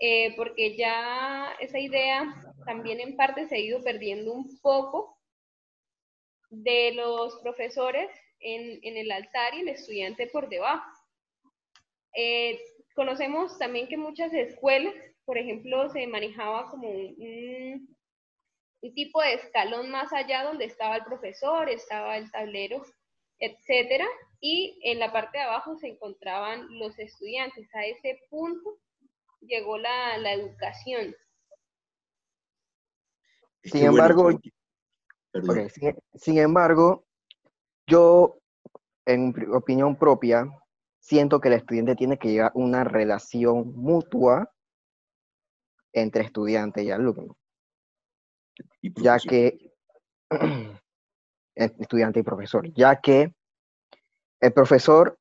eh, 0.00 0.34
porque 0.36 0.76
ya 0.76 1.54
esa 1.60 1.78
idea 1.78 2.34
también 2.66 2.98
en 2.98 3.16
parte 3.16 3.48
se 3.48 3.54
ha 3.54 3.60
ido 3.60 3.80
perdiendo 3.82 4.32
un 4.32 4.58
poco 4.60 5.18
de 6.50 6.92
los 6.94 7.36
profesores 7.42 8.10
en, 8.40 8.80
el 8.82 9.12
altar 9.12 9.54
y 9.54 9.60
el 9.60 9.68
estudiante 9.68 10.26
por 10.26 10.48
debajo. 10.48 10.90
Eh, 12.16 12.60
conocemos 12.96 13.56
también 13.56 13.86
que 13.86 13.96
muchas 13.96 14.32
escuelas, 14.32 14.94
por 15.30 15.38
ejemplo, 15.38 15.88
se 15.90 16.08
manejaba 16.08 16.68
como 16.68 16.90
un, 16.90 17.96
un 18.82 18.94
tipo 18.94 19.22
de 19.22 19.34
escalón 19.34 19.88
más 19.88 20.12
allá 20.12 20.42
donde 20.42 20.64
estaba 20.64 20.96
el 20.96 21.04
profesor, 21.04 21.68
estaba 21.68 22.16
el 22.16 22.28
tablero, 22.32 22.82
etcétera, 23.38 24.08
y 24.40 24.80
en 24.82 24.98
la 24.98 25.12
parte 25.12 25.38
de 25.38 25.44
abajo 25.44 25.76
se 25.78 25.86
encontraban 25.86 26.66
los 26.80 26.98
estudiantes. 26.98 27.72
A 27.76 27.86
ese 27.86 28.18
punto 28.28 28.80
llegó 29.40 29.78
la, 29.78 30.16
educación. 30.32 31.14
Sin 33.62 33.84
embargo, 33.84 34.32
sin, 36.16 36.38
embargo, 36.38 37.04
yo, 37.86 38.40
en 39.06 39.32
opinión 39.54 39.94
propia, 39.94 40.50
siento 40.98 41.40
que 41.40 41.46
el 41.46 41.54
estudiante 41.54 41.94
tiene 41.94 42.18
que 42.18 42.32
llevar 42.32 42.50
una 42.54 42.82
relación 42.82 43.72
mutua 43.76 44.52
entre 45.92 46.24
estudiante 46.24 46.82
y 46.82 46.90
alumno. 46.90 47.36
ya 48.82 49.18
que, 49.18 49.72
estudiante 51.54 52.20
y 52.20 52.22
profesor, 52.22 52.72
ya 52.72 53.00
que 53.00 53.34
el 54.40 54.52
profesor 54.52 55.18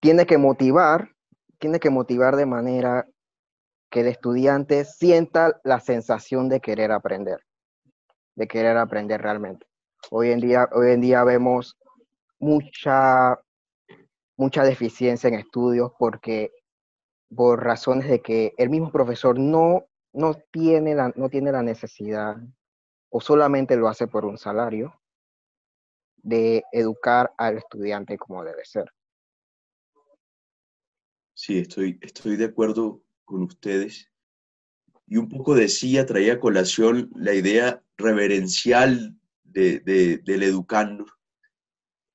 tiene 0.00 0.26
que 0.26 0.38
motivar, 0.38 1.10
tiene 1.58 1.80
que 1.80 1.90
motivar 1.90 2.36
de 2.36 2.46
manera 2.46 3.06
que 3.90 4.00
el 4.00 4.08
estudiante 4.08 4.84
sienta 4.84 5.60
la 5.64 5.80
sensación 5.80 6.48
de 6.48 6.60
querer 6.60 6.92
aprender, 6.92 7.40
de 8.36 8.46
querer 8.46 8.76
aprender 8.76 9.20
realmente. 9.20 9.66
Hoy 10.10 10.30
en 10.30 10.40
día, 10.40 10.68
hoy 10.72 10.92
en 10.92 11.00
día 11.00 11.24
vemos 11.24 11.76
mucha, 12.38 13.38
mucha 14.36 14.62
deficiencia 14.62 15.28
en 15.28 15.34
estudios 15.34 15.92
porque 15.98 16.52
por 17.34 17.62
razones 17.62 18.08
de 18.08 18.20
que 18.20 18.54
el 18.56 18.70
mismo 18.70 18.90
profesor 18.90 19.38
no, 19.38 19.86
no, 20.12 20.34
tiene 20.50 20.94
la, 20.94 21.12
no 21.16 21.28
tiene 21.28 21.52
la 21.52 21.62
necesidad 21.62 22.36
o 23.10 23.20
solamente 23.20 23.76
lo 23.76 23.88
hace 23.88 24.06
por 24.06 24.24
un 24.24 24.38
salario 24.38 25.00
de 26.16 26.64
educar 26.72 27.32
al 27.38 27.58
estudiante 27.58 28.18
como 28.18 28.44
debe 28.44 28.64
ser. 28.64 28.90
Sí, 31.34 31.58
estoy, 31.58 31.98
estoy 32.02 32.36
de 32.36 32.46
acuerdo 32.46 33.04
con 33.24 33.42
ustedes. 33.42 34.10
Y 35.06 35.16
un 35.18 35.28
poco 35.28 35.54
decía, 35.54 36.04
traía 36.04 36.34
a 36.34 36.40
colación 36.40 37.10
la 37.14 37.32
idea 37.32 37.82
reverencial 37.96 39.16
de, 39.44 39.78
del 40.24 40.42
educando, 40.42 41.06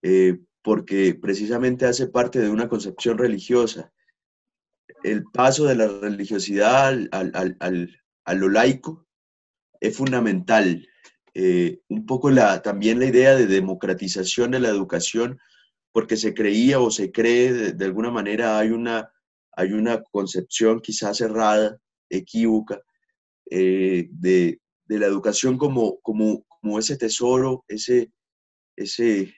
eh, 0.02 0.40
porque 0.62 1.16
precisamente 1.16 1.86
hace 1.86 2.08
parte 2.08 2.40
de 2.40 2.50
una 2.50 2.68
concepción 2.68 3.18
religiosa. 3.18 3.93
El 5.04 5.24
paso 5.26 5.66
de 5.66 5.76
la 5.76 5.88
religiosidad 5.88 6.88
al, 7.12 8.00
a 8.26 8.34
lo 8.34 8.50
laico 8.50 9.06
es 9.80 9.96
fundamental. 9.96 10.88
Eh, 11.34 11.80
un 11.90 12.06
poco 12.06 12.30
la, 12.30 12.62
también 12.62 13.00
la 13.00 13.06
idea 13.06 13.36
de 13.36 13.48
democratización 13.48 14.52
de 14.52 14.60
la 14.60 14.70
educación, 14.70 15.40
porque 15.92 16.16
se 16.18 16.34
creía 16.34 16.80
o 16.80 16.92
se 16.92 17.12
cree 17.12 17.74
de 17.74 17.86
alguna 17.86 18.12
manera 18.12 18.60
hay 18.60 18.70
una 18.70 19.14
hay 19.56 19.74
una 19.74 20.02
concepción 20.04 20.80
quizás 20.80 21.18
cerrada, 21.18 21.78
equívoca, 22.10 22.82
eh, 23.50 24.08
de, 24.12 24.60
la 24.88 25.08
educación 25.08 25.58
como, 25.58 26.00
como, 26.02 26.44
como 26.44 26.78
ese 26.78 26.98
tesoro, 26.98 27.64
ese, 27.68 28.12
ese, 28.76 29.34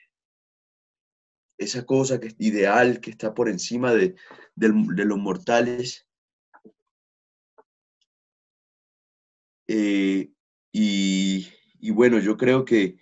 esa 1.58 1.84
cosa 1.84 2.20
que 2.20 2.28
es 2.28 2.36
ideal, 2.38 3.00
que 3.00 3.10
está 3.10 3.34
por 3.34 3.48
encima 3.48 3.94
de, 3.94 4.14
los 4.56 5.18
mortales. 5.18 6.06
Eh, 9.68 10.30
y, 10.72 11.90
bueno, 11.90 12.18
yo 12.18 12.36
creo 12.36 12.64
que, 12.64 12.98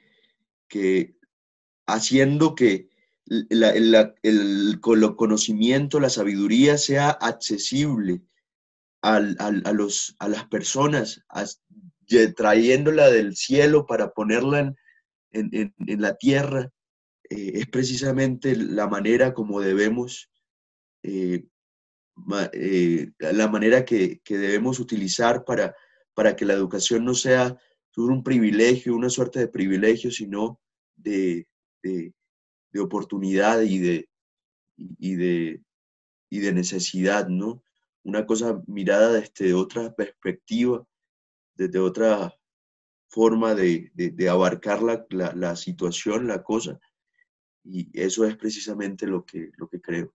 haciendo 1.87 2.55
que, 2.55 2.89
el, 3.27 4.81
conocimiento, 4.81 5.99
la 5.99 6.11
sabiduría 6.11 6.77
sea 6.79 7.11
accesible 7.11 8.23
a, 9.03 9.21
los, 9.21 10.15
a 10.19 10.29
las 10.29 10.47
personas, 10.49 11.25
trayéndola 12.37 13.11
del 13.11 13.37
cielo 13.37 13.87
para 13.87 14.13
ponerla 14.13 14.75
en, 15.33 15.75
la 15.79 16.15
tierra, 16.15 16.71
eh, 17.31 17.53
es 17.55 17.67
precisamente 17.69 18.57
la 18.57 18.87
manera 18.89 19.35
como 19.35 19.61
debemos, 19.61 20.31
eh, 21.03 21.47
eh, 22.53 23.11
la 23.19 23.49
manera 23.49 23.85
que, 23.85 24.21
debemos 24.29 24.79
utilizar 24.81 25.45
para, 25.45 25.75
para 26.15 26.37
que 26.37 26.45
la 26.45 26.55
educación 26.55 27.05
no 27.05 27.15
sea 27.15 27.59
un 27.97 28.23
privilegio, 28.23 28.95
una 28.95 29.11
suerte 29.11 29.41
de 29.41 29.49
privilegio, 29.49 30.11
sino 30.11 30.61
de 30.97 31.47
de 32.75 32.81
oportunidad 32.81 33.63
y 33.63 33.79
de, 33.79 34.09
y 34.77 35.15
de, 35.15 35.63
y 36.29 36.41
de 36.41 36.53
necesidad, 36.53 37.29
¿no? 37.29 37.63
Una 38.03 38.27
cosa 38.27 38.61
mirada 38.67 39.13
desde 39.13 39.55
otra 39.55 39.95
perspectiva, 39.95 40.85
desde 41.55 41.79
otra 41.79 42.35
forma 43.09 43.55
de, 43.55 43.93
abarcar 44.29 44.83
la, 44.83 45.07
la, 45.09 45.55
situación, 45.55 46.27
la 46.27 46.43
cosa, 46.43 46.81
y 47.65 47.89
eso 47.93 48.25
es 48.25 48.37
precisamente 48.37 49.07
lo 49.07 49.25
que, 49.25 49.51
lo 49.57 49.69
que 49.69 49.81
creo. 49.81 50.13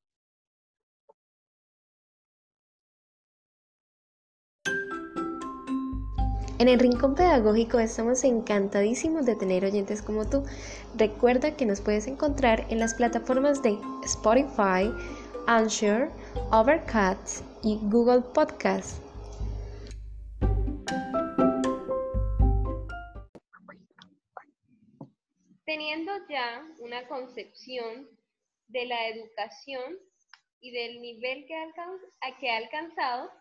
En 6.59 6.67
el 6.67 6.77
Rincón 6.77 7.15
Pedagógico 7.15 7.79
estamos 7.79 8.25
encantadísimos 8.25 9.25
de 9.25 9.35
tener 9.35 9.63
oyentes 9.63 10.01
como 10.01 10.29
tú. 10.29 10.43
Recuerda 10.97 11.55
que 11.55 11.65
nos 11.65 11.79
puedes 11.79 12.05
encontrar 12.05 12.65
en 12.69 12.79
las 12.79 12.95
plataformas 12.95 13.63
de 13.63 13.77
Spotify, 14.03 14.91
Anchor, 15.47 16.11
Overcast 16.51 17.45
y 17.63 17.79
Google 17.83 18.21
Podcast. 18.33 19.08
Teniendo 25.69 26.11
ya 26.27 26.67
una 26.79 27.07
concepción 27.07 28.09
de 28.69 28.85
la 28.85 29.07
educación 29.07 29.99
y 30.59 30.71
del 30.71 30.99
nivel 30.99 31.45
que 31.45 31.53
ha 31.53 32.57
alcanzado, 32.57 33.31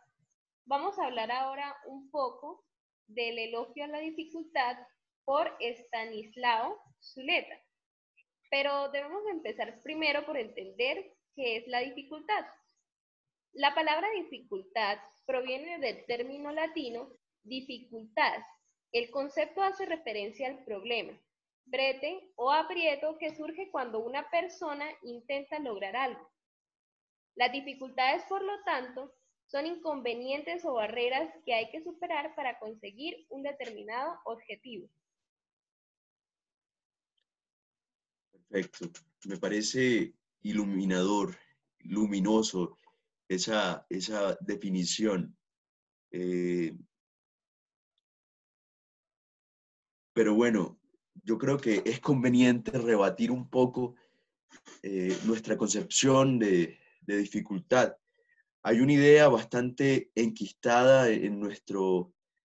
vamos 0.67 0.99
a 0.99 1.07
hablar 1.07 1.33
ahora 1.33 1.75
un 1.87 2.11
poco 2.11 2.67
del 3.07 3.39
elogio 3.39 3.85
a 3.85 3.87
la 3.87 4.01
dificultad 4.01 4.77
por 5.25 5.57
Stanislao 5.59 6.79
Zuleta. 7.01 7.63
Pero 8.51 8.91
debemos 8.91 9.23
empezar 9.31 9.81
primero 9.83 10.27
por 10.27 10.37
entender 10.37 11.15
qué 11.35 11.57
es 11.57 11.67
la 11.67 11.81
dificultad. 11.81 12.45
La 13.55 13.75
palabra 13.75 14.07
dificultad 14.11 14.99
proviene 15.25 15.79
del 15.79 16.05
término 16.05 16.53
latino 16.53 17.09
dificultad. 17.43 18.39
El 18.93 19.11
concepto 19.11 19.63
hace 19.63 19.87
referencia 19.87 20.49
al 20.49 20.63
problema, 20.65 21.19
brete 21.71 22.33
o 22.37 22.51
aprieto 22.51 23.17
que 23.19 23.35
surge 23.37 23.71
cuando 23.71 24.01
una 24.01 24.29
persona 24.31 24.87
intenta 25.03 25.59
lograr 25.59 25.97
algo. 25.97 26.31
Las 27.35 27.53
dificultades, 27.53 28.25
por 28.29 28.43
lo 28.43 28.63
tanto, 28.65 29.15
son 29.47 29.67
inconvenientes 29.67 30.65
o 30.65 30.75
barreras 30.75 31.33
que 31.45 31.55
hay 31.55 31.71
que 31.71 31.83
superar 31.83 32.35
para 32.35 32.59
conseguir 32.59 33.27
un 33.31 33.43
determinado 33.43 34.19
objetivo. 34.25 34.89
Perfecto. 38.33 38.91
Me 39.27 39.37
parece 39.37 40.15
iluminador, 40.43 41.37
luminoso 41.81 42.77
esa, 43.29 43.87
esa 43.89 44.37
definición. 44.41 45.37
Eh, 46.11 46.77
pero 50.13 50.35
bueno, 50.35 50.78
yo 51.25 51.39
creo 51.39 51.59
que 51.59 51.83
es 51.85 52.01
conveniente 52.01 52.73
rebatir 52.73 53.31
un 53.31 53.49
poco 53.49 53.95
eh, 54.83 55.17
nuestra 55.25 55.57
concepción 55.57 56.39
de, 56.39 56.79
dificultad 57.07 57.97
hay 58.63 58.81
una 58.81 58.93
idea 58.93 59.29
bastante 59.29 60.11
enquistada 60.15 61.09
en 61.09 61.41
nuestro 61.41 62.13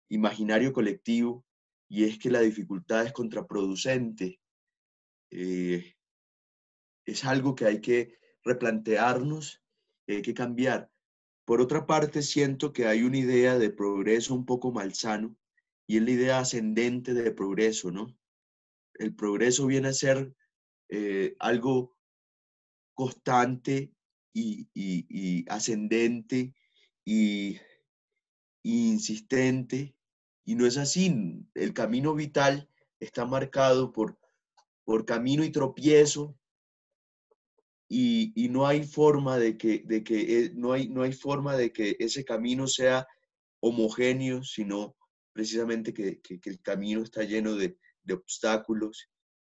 imaginario 0.08 0.74
colectivo 0.74 1.46
y 1.88 2.06
es 2.06 2.18
que 2.18 2.32
la 2.32 2.40
dificultad 2.40 3.06
es 3.06 3.14
contraproducente. 3.14 4.40
Eh, 5.30 5.96
es 7.06 7.26
algo 7.26 7.54
que 7.54 7.66
hay 7.66 7.82
que 7.82 8.18
replantearnos 8.44 9.62
hay 10.08 10.22
que 10.22 10.34
cambiar. 10.34 10.92
Por 11.46 11.62
otra 11.62 11.86
parte, 11.86 12.22
siento 12.22 12.74
que 12.74 12.86
hay 12.86 13.04
una 13.04 13.18
idea 13.18 13.58
de 13.58 13.70
progreso 13.70 14.34
un 14.34 14.46
poco 14.46 14.72
malsano 14.72 15.36
y 15.88 15.98
es 15.98 16.04
la 16.04 16.12
idea 16.12 16.40
ascendente 16.40 17.14
de 17.14 17.32
progreso, 17.32 17.92
¿no? 17.92 18.16
El 19.00 19.16
progreso 19.16 19.66
viene 19.66 19.88
a 19.88 19.94
ser 19.94 20.32
eh, 20.90 21.36
algo 21.40 21.98
constante 22.94 23.92
y, 24.34 25.46
ascendente 25.50 26.54
y, 27.04 27.58
insistente, 28.64 29.96
y 30.46 30.56
no 30.56 30.68
es 30.68 30.78
así. 30.78 31.46
El 31.56 31.74
camino 31.74 32.14
vital 32.14 32.70
está 33.00 33.26
marcado 33.26 33.92
por, 33.92 34.20
por 34.84 35.06
camino 35.06 35.44
y 35.44 35.52
tropiezo, 35.52 36.38
y, 37.92 38.50
no 38.50 38.68
hay 38.68 38.84
forma 38.84 39.38
de 39.38 39.58
que, 39.58 39.84
de 39.86 40.04
que 40.04 40.46
eh, 40.46 40.52
no, 40.54 40.74
hay, 40.74 40.90
no 40.90 41.02
hay 41.02 41.12
forma 41.12 41.58
de 41.58 41.74
que 41.74 41.96
ese 42.00 42.24
camino 42.24 42.68
sea 42.68 43.08
homogéneo, 43.62 44.44
sino 44.44 44.96
precisamente 45.34 45.94
que, 45.94 46.22
el 46.46 46.62
camino 46.62 47.02
está 47.02 47.24
lleno 47.24 47.56
de, 47.56 47.78
obstáculos 48.14 49.10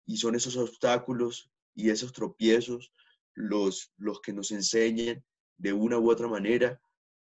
y 0.05 0.17
son 0.17 0.35
esos 0.35 0.57
obstáculos 0.57 1.51
y 1.73 1.89
esos 1.89 2.11
tropiezos 2.11 2.91
los, 3.33 3.93
los 3.97 4.19
que 4.21 4.33
nos 4.33 4.51
enseñan 4.51 5.23
de 5.57 5.73
una 5.73 5.97
u 5.97 6.09
otra 6.09 6.27
manera 6.27 6.81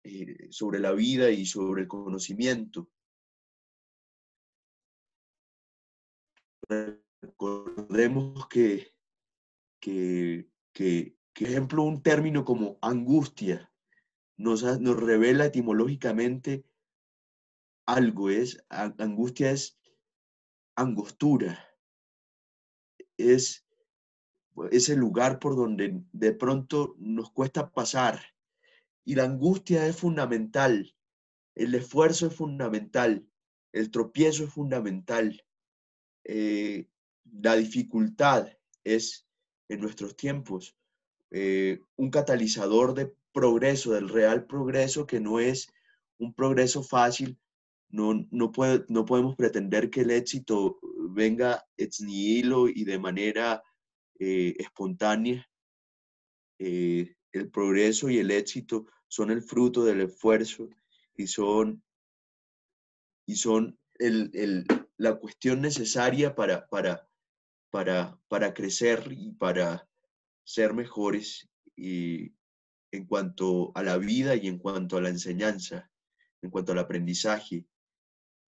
eh, 0.05 0.49
sobre 0.51 0.79
la 0.79 0.93
vida 0.93 1.31
y 1.31 1.47
sobre 1.47 1.83
el 1.83 1.89
conocimiento. 1.89 2.89
Recordemos 7.21 8.49
que, 8.49 8.93
que, 9.81 10.49
que, 10.73 11.17
ejemplo, 11.35 11.83
un 11.83 12.03
término 12.03 12.45
como 12.45 12.79
angustia 12.83 13.73
nos, 14.37 14.63
nos 14.81 14.97
revela 14.97 15.47
etimológicamente 15.47 16.65
algo, 17.87 18.31
es 18.31 18.65
angustia 18.69 19.53
es 19.53 19.79
angostura, 20.77 21.59
es 23.17 23.67
ese 24.71 24.97
lugar 24.97 25.39
por 25.39 25.57
donde 25.57 26.03
de 26.13 26.33
pronto 26.33 26.95
nos 26.99 27.31
cuesta 27.31 27.71
pasar. 27.71 28.21
Y 29.05 29.15
la 29.15 29.25
angustia 29.25 29.87
es 29.87 29.97
fundamental, 29.97 30.95
el 31.55 31.75
esfuerzo 31.75 32.27
es 32.27 32.35
fundamental, 32.35 33.27
el 33.73 33.91
tropiezo 33.91 34.45
es 34.45 34.53
fundamental, 34.53 35.45
eh, 36.25 36.89
la 37.25 37.55
dificultad 37.57 38.49
es 38.85 39.27
en 39.69 39.81
nuestros 39.81 40.17
tiempos 40.17 40.77
eh, 41.31 41.81
un 41.97 42.11
catalizador 42.11 42.95
de 42.95 43.15
progreso, 43.33 43.93
del 43.93 44.09
real 44.09 44.47
progreso, 44.47 45.07
que 45.07 45.21
no 45.21 45.41
es 45.41 45.73
un 46.19 46.33
progreso 46.33 46.83
fácil. 46.83 47.39
No, 47.89 48.27
no, 48.31 48.53
puede, 48.53 48.85
no 48.89 49.05
podemos 49.05 49.37
pretender 49.37 49.91
que 49.91 50.01
el 50.03 50.11
éxito 50.11 50.79
venga 51.11 51.65
ex 51.77 52.01
nihilo 52.01 52.69
y 52.69 52.85
de 52.85 52.99
manera 52.99 53.63
eh, 54.19 54.55
espontánea. 54.59 55.49
Eh, 56.59 57.15
el 57.33 57.51
progreso 57.51 58.09
y 58.11 58.19
el 58.19 58.31
éxito 58.31 58.87
son 59.09 59.31
el 59.31 59.43
fruto 59.43 59.85
del 59.85 60.01
esfuerzo 60.01 60.69
y 61.17 61.27
son, 61.27 61.83
y 63.27 63.37
son 63.37 63.79
la 64.97 65.15
cuestión 65.15 65.61
necesaria 65.61 66.35
para, 66.35 66.67
para, 66.69 67.09
para, 67.71 68.19
para 68.29 68.53
crecer 68.53 69.09
y 69.11 69.33
para 69.33 69.89
ser 70.45 70.75
mejores 70.75 71.49
y 71.75 72.33
en 72.93 73.07
cuanto 73.07 73.73
a 73.75 73.83
la 73.83 73.99
vida 73.99 74.35
y 74.37 74.49
en 74.49 74.59
cuanto 74.59 74.97
a 74.97 75.01
la 75.01 75.09
enseñanza, 75.09 75.91
en 76.43 76.51
cuanto 76.51 76.73
al 76.73 76.79
aprendizaje. 76.79 77.67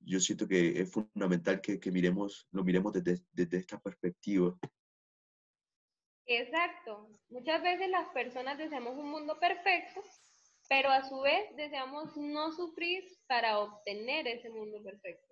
Yo 0.00 0.20
siento 0.20 0.48
que 0.48 0.80
es 0.80 0.90
fundamental 0.90 1.61
que, 1.61 1.90
miremos, 1.90 2.46
lo 2.50 2.64
miremos 2.64 2.92
desde, 2.92 3.22
desde 3.32 3.58
esta 3.58 3.78
perspectiva. 3.80 4.56
Exacto. 6.26 7.08
Muchas 7.30 7.62
veces 7.62 7.88
las 7.90 8.08
personas 8.11 8.58
deseamos 8.58 8.96
un 8.96 9.11
mundo 9.11 9.38
perfecto, 9.38 10.02
pero 10.68 10.90
a 10.90 11.08
su 11.08 11.20
vez 11.20 11.54
deseamos 11.56 12.16
no 12.16 12.52
sufrir 12.52 13.04
para 13.26 13.58
obtener 13.58 14.28
ese 14.28 14.50
mundo 14.50 14.82
perfecto. 14.82 15.28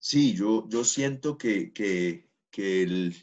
Sí, 0.00 0.34
yo, 0.34 0.66
yo 0.68 0.84
siento 0.84 1.36
que, 1.36 1.72
el, 2.56 3.14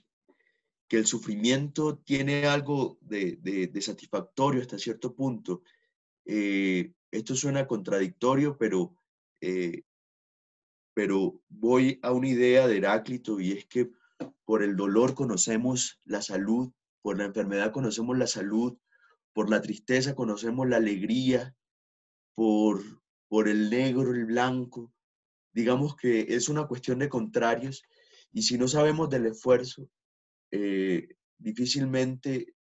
que 0.87 0.97
el 0.97 1.05
sufrimiento 1.05 1.97
tiene 1.97 2.45
algo 2.45 2.97
de, 3.01 3.71
satisfactorio 3.81 4.61
hasta 4.61 4.77
cierto 4.77 5.15
punto. 5.15 5.63
Eh, 6.25 6.93
esto 7.11 7.35
suena 7.35 7.67
contradictorio, 7.67 8.57
pero 8.57 8.95
eh, 9.41 9.83
pero 10.95 11.41
voy 11.49 11.99
a 12.01 12.13
una 12.13 12.29
idea 12.29 12.67
de 12.67 12.77
Heráclito 12.77 13.39
y 13.39 13.51
es 13.51 13.65
que 13.65 13.91
por 14.45 14.63
el 14.63 14.77
dolor 14.77 15.13
conocemos 15.13 15.99
la 16.05 16.21
salud, 16.21 16.71
por 17.01 17.17
la 17.17 17.25
enfermedad 17.25 17.73
conocemos 17.73 18.17
la 18.17 18.27
salud, 18.27 18.77
por 19.33 19.49
la 19.49 19.61
tristeza 19.61 20.15
conocemos 20.15 20.67
la 20.69 20.77
alegría, 20.77 21.53
por, 22.33 22.81
por 23.27 23.49
el 23.49 23.69
negro, 23.69 24.13
el 24.13 24.25
blanco. 24.25 24.93
Digamos 25.53 25.97
que 25.97 26.27
es 26.29 26.47
una 26.47 26.65
cuestión 26.65 26.99
de 26.99 27.09
contrarios 27.09 27.83
y 28.31 28.43
si 28.43 28.57
no 28.57 28.69
sabemos 28.69 29.09
del 29.09 29.25
esfuerzo, 29.25 29.89
eh, 30.55 31.17
difícilmente 31.37 32.55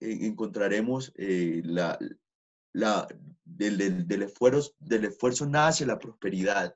eh, 0.00 0.18
encontraremos 0.26 1.10
eh, 1.16 1.62
la, 1.64 1.98
la, 2.74 3.08
del, 3.44 4.06
del, 4.06 4.22
esfuerzo, 4.22 4.74
del 4.78 5.06
esfuerzo 5.06 5.46
nace 5.46 5.86
la 5.86 5.98
prosperidad. 5.98 6.74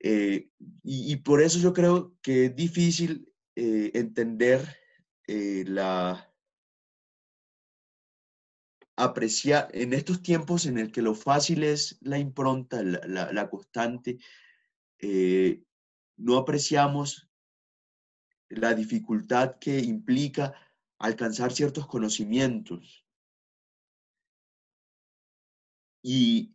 Eh, 0.00 0.50
y, 0.82 1.16
por 1.16 1.40
eso 1.40 1.58
yo 1.60 1.72
creo 1.72 2.14
que 2.22 2.46
es 2.46 2.56
difícil 2.56 3.32
eh, 3.56 3.90
entender 3.94 4.76
eh, 5.26 5.64
la 5.66 6.28
apreciar 8.96 9.70
en 9.72 9.94
estos 9.94 10.22
tiempos 10.22 10.66
en 10.66 10.76
el 10.76 10.92
que 10.92 11.00
lo 11.00 11.14
fácil 11.14 11.62
es 11.62 11.98
la 12.02 12.18
impronta, 12.18 12.82
la, 12.82 13.32
la 13.32 13.48
constante, 13.48 14.18
no 16.16 16.36
apreciamos 16.36 17.31
la 18.54 18.74
dificultad 18.74 19.58
que 19.58 19.78
implica 19.78 20.54
alcanzar 20.98 21.52
ciertos 21.52 21.86
conocimientos. 21.86 23.04
Y, 26.02 26.54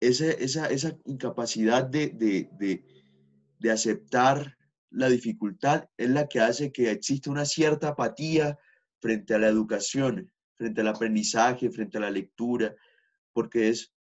esa, 0.00 0.30
esa, 0.30 0.98
incapacidad 1.04 1.84
de, 1.84 2.08
de, 2.10 3.70
aceptar 3.70 4.58
la 4.90 5.08
dificultad 5.08 5.88
es 5.96 6.10
la 6.10 6.28
que 6.28 6.40
hace 6.40 6.70
que 6.70 6.90
exista 6.90 7.30
una 7.30 7.46
cierta 7.46 7.88
apatía 7.88 8.58
frente 9.00 9.34
a 9.34 9.38
la 9.38 9.48
educación, 9.48 10.30
frente 10.54 10.82
al 10.82 10.88
aprendizaje, 10.88 11.70
frente 11.70 11.96
a 11.96 12.02
la 12.02 12.10
lectura, 12.10 12.74
porque 13.32 13.70
es, 13.70 13.92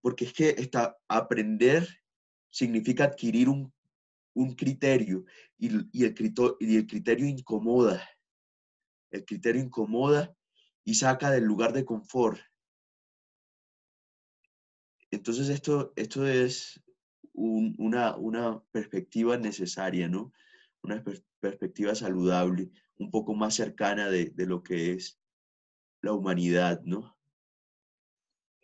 porque 0.00 0.24
es 0.24 0.32
que 0.32 0.48
está, 0.58 0.98
aprender 1.08 1.88
significa 2.50 3.04
adquirir 3.04 3.48
un, 3.48 3.72
criterio 4.56 5.24
y, 5.58 5.70
y 5.92 6.04
el 6.04 6.14
criterio 6.14 7.26
incomoda. 7.26 8.08
El 9.10 9.24
criterio 9.24 9.62
incomoda 9.62 10.34
y 10.84 10.94
saca 10.94 11.30
del 11.30 11.44
lugar 11.44 11.72
de 11.72 11.84
confort. 11.84 12.38
Entonces 15.10 15.48
esto, 15.48 15.92
esto 15.96 16.26
es 16.26 16.82
una, 17.32 18.16
una, 18.16 18.62
perspectiva 18.72 19.36
necesaria, 19.36 20.08
¿no? 20.08 20.32
Una 20.82 21.02
perspectiva 21.40 21.94
saludable, 21.94 22.70
un 22.98 23.10
poco 23.10 23.34
más 23.34 23.54
cercana 23.54 24.08
de, 24.08 24.26
de 24.30 24.46
lo 24.46 24.62
que 24.62 24.92
es 24.92 25.20
la 26.02 26.12
humanidad, 26.12 26.82
¿no? 26.82 27.16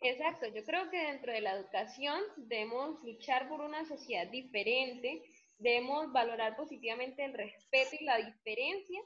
Exacto, 0.01 0.47
yo 0.47 0.63
creo 0.63 0.89
que 0.89 0.97
dentro 0.97 1.31
de 1.31 1.41
la 1.41 1.53
educación 1.53 2.19
debemos 2.35 3.03
luchar 3.03 3.47
por 3.47 3.61
una 3.61 3.85
sociedad 3.85 4.27
diferente, 4.31 5.21
debemos 5.61 6.11
valorar 6.11 6.55
positivamente 6.55 7.23
el 7.23 7.33
respeto 7.33 7.95
y 7.99 8.03
la 8.03 8.17
diferencia, 8.17 9.01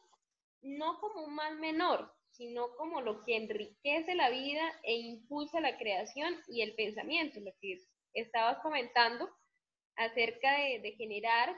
no 0.61 0.99
como 0.99 1.25
un 1.25 1.35
mal 1.35 1.59
menor, 1.59 2.11
sino 2.31 2.75
como 2.75 3.01
lo 3.01 3.21
que 3.23 3.35
enriquece 3.35 4.15
la 4.15 4.29
vida 4.29 4.63
e 4.83 4.95
impulsa 4.95 5.59
la 5.59 5.77
creación 5.77 6.35
y 6.47 6.61
el 6.61 6.75
pensamiento, 6.75 7.39
lo 7.39 7.51
que 7.61 7.77
estabas 8.13 8.59
comentando 8.61 9.29
acerca 9.95 10.57
de, 10.57 10.93
generar 10.97 11.55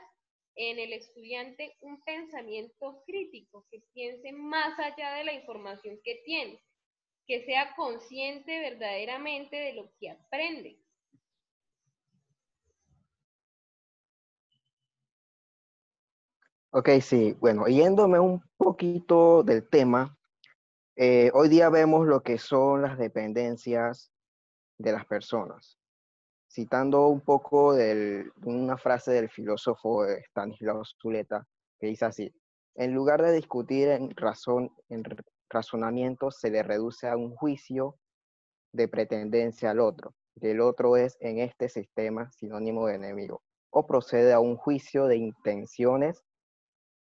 en 0.54 0.78
el 0.78 0.92
estudiante 0.92 1.76
un 1.80 2.00
pensamiento 2.02 3.02
crítico, 3.06 3.66
que 3.70 3.80
piense 3.92 4.32
más 4.32 4.78
allá 4.78 5.14
de 5.14 5.24
la 5.24 5.32
información 5.32 5.98
que 6.02 6.20
tiene, 6.24 6.60
que 7.26 7.44
sea 7.44 7.74
consciente 7.76 8.58
verdaderamente 8.60 9.56
de 9.56 9.72
lo 9.74 9.92
que 10.00 10.10
aprende. 10.10 10.78
Ok, 16.70 16.90
sí, 17.00 17.34
bueno, 17.40 17.66
yéndome 17.66 18.20
un 18.20 18.42
poquito 18.58 19.42
del 19.42 19.66
tema, 19.66 20.14
eh, 20.96 21.30
hoy 21.32 21.48
día 21.48 21.70
vemos 21.70 22.06
lo 22.06 22.22
que 22.22 22.36
son 22.36 22.82
las 22.82 22.98
dependencias 22.98 24.12
de 24.76 24.92
las 24.92 25.06
personas. 25.06 25.78
Citando 26.46 27.06
un 27.08 27.22
poco 27.22 27.72
de 27.72 28.30
una 28.44 28.76
frase 28.76 29.12
del 29.12 29.30
filósofo 29.30 30.04
Stanislav 30.04 30.82
Zuleta, 31.00 31.46
que 31.80 31.86
dice 31.86 32.04
así, 32.04 32.34
en 32.74 32.92
lugar 32.92 33.22
de 33.22 33.32
discutir 33.32 33.88
en, 33.88 34.14
razón, 34.14 34.70
en 34.90 35.04
razonamiento, 35.48 36.30
se 36.30 36.50
le 36.50 36.62
reduce 36.62 37.08
a 37.08 37.16
un 37.16 37.34
juicio 37.34 37.96
de 38.74 38.88
pretendencia 38.88 39.70
al 39.70 39.80
otro, 39.80 40.14
y 40.34 40.48
el 40.48 40.60
otro 40.60 40.98
es 40.98 41.16
en 41.20 41.38
este 41.38 41.70
sistema 41.70 42.30
sinónimo 42.32 42.88
de 42.88 42.96
enemigo, 42.96 43.40
o 43.70 43.86
procede 43.86 44.34
a 44.34 44.40
un 44.40 44.56
juicio 44.56 45.06
de 45.06 45.16
intenciones 45.16 46.27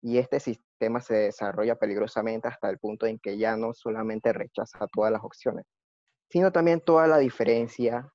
y 0.04 0.18
este 0.18 0.38
sistema 0.38 1.00
se 1.00 1.14
desarrolla 1.14 1.76
peligrosamente 1.76 2.46
hasta 2.46 2.68
el 2.68 2.78
punto 2.78 3.06
en 3.06 3.18
que 3.18 3.38
ya 3.38 3.56
no 3.56 3.72
solamente 3.72 4.34
rechaza 4.34 4.86
todas 4.92 5.10
las 5.10 5.24
opciones, 5.24 5.64
sino 6.28 6.52
también 6.52 6.82
toda 6.82 7.06
la 7.06 7.16
diferencia. 7.16 8.06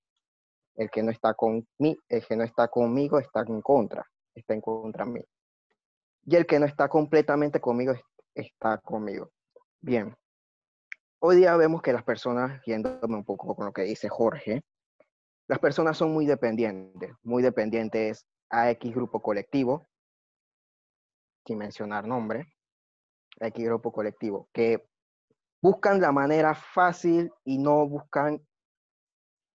El 0.76 0.92
que 0.92 1.02
no 1.02 1.10
está, 1.10 1.34
con 1.34 1.68
mí, 1.80 1.98
el 2.08 2.24
que 2.24 2.36
no 2.36 2.44
está 2.44 2.68
conmigo 2.68 3.18
está 3.18 3.42
en 3.42 3.62
contra, 3.62 4.06
está 4.36 4.54
en 4.54 4.62
contra 4.62 5.04
mí. 5.04 5.20
Y 6.26 6.36
el 6.36 6.46
que 6.46 6.60
no 6.60 6.68
está 6.68 6.88
completamente 6.88 7.60
conmigo 7.60 7.94
está 8.36 8.78
conmigo. 8.78 9.32
Bien. 9.82 10.16
Hoy 11.18 11.38
día 11.38 11.58
vemos 11.58 11.82
que 11.82 11.92
las 11.92 12.04
personas, 12.04 12.62
yéndome 12.66 13.16
un 13.16 13.26
poco 13.26 13.56
con 13.56 13.66
lo 13.66 13.74
que 13.74 13.82
dice 13.82 14.10
Jorge, 14.10 14.62
las 15.48 15.58
personas 15.58 15.98
son 15.98 16.14
muy 16.14 16.28
dependientes, 16.28 17.14
muy 17.24 17.42
dependientes 17.42 18.28
a 18.52 18.70
X 18.70 18.94
grupo 18.94 19.24
colectivo, 19.24 19.89
sin 21.50 21.58
mencionar 21.58 22.06
nombre, 22.06 22.54
X 23.40 23.66
grupo 23.66 23.92
colectivo, 23.92 24.48
que 24.54 24.88
buscan 25.64 26.00
la 26.00 26.12
manera 26.12 26.54
fácil 26.54 27.32
y 27.44 27.58
no 27.58 27.88
buscan 27.88 28.40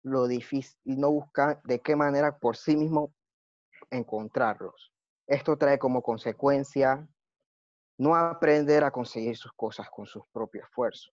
lo 0.03 0.27
difícil, 0.27 0.79
no 0.85 1.11
buscan 1.11 1.61
de 1.65 1.81
qué 1.81 1.95
manera 1.95 2.39
por 2.39 2.57
sí 2.57 2.79
mismo 2.79 3.13
encontrarlos. 3.91 4.91
Esto 5.27 5.59
trae 5.59 5.79
como 5.79 6.03
consecuencia 6.03 7.07
no 7.99 8.17
aprender 8.17 8.85
a 8.85 8.91
conseguir 8.91 9.37
sus 9.37 9.53
cosas 9.53 9.91
con 9.91 10.07
sus 10.07 10.25
propios 10.33 10.65
esfuerzos, 10.65 11.13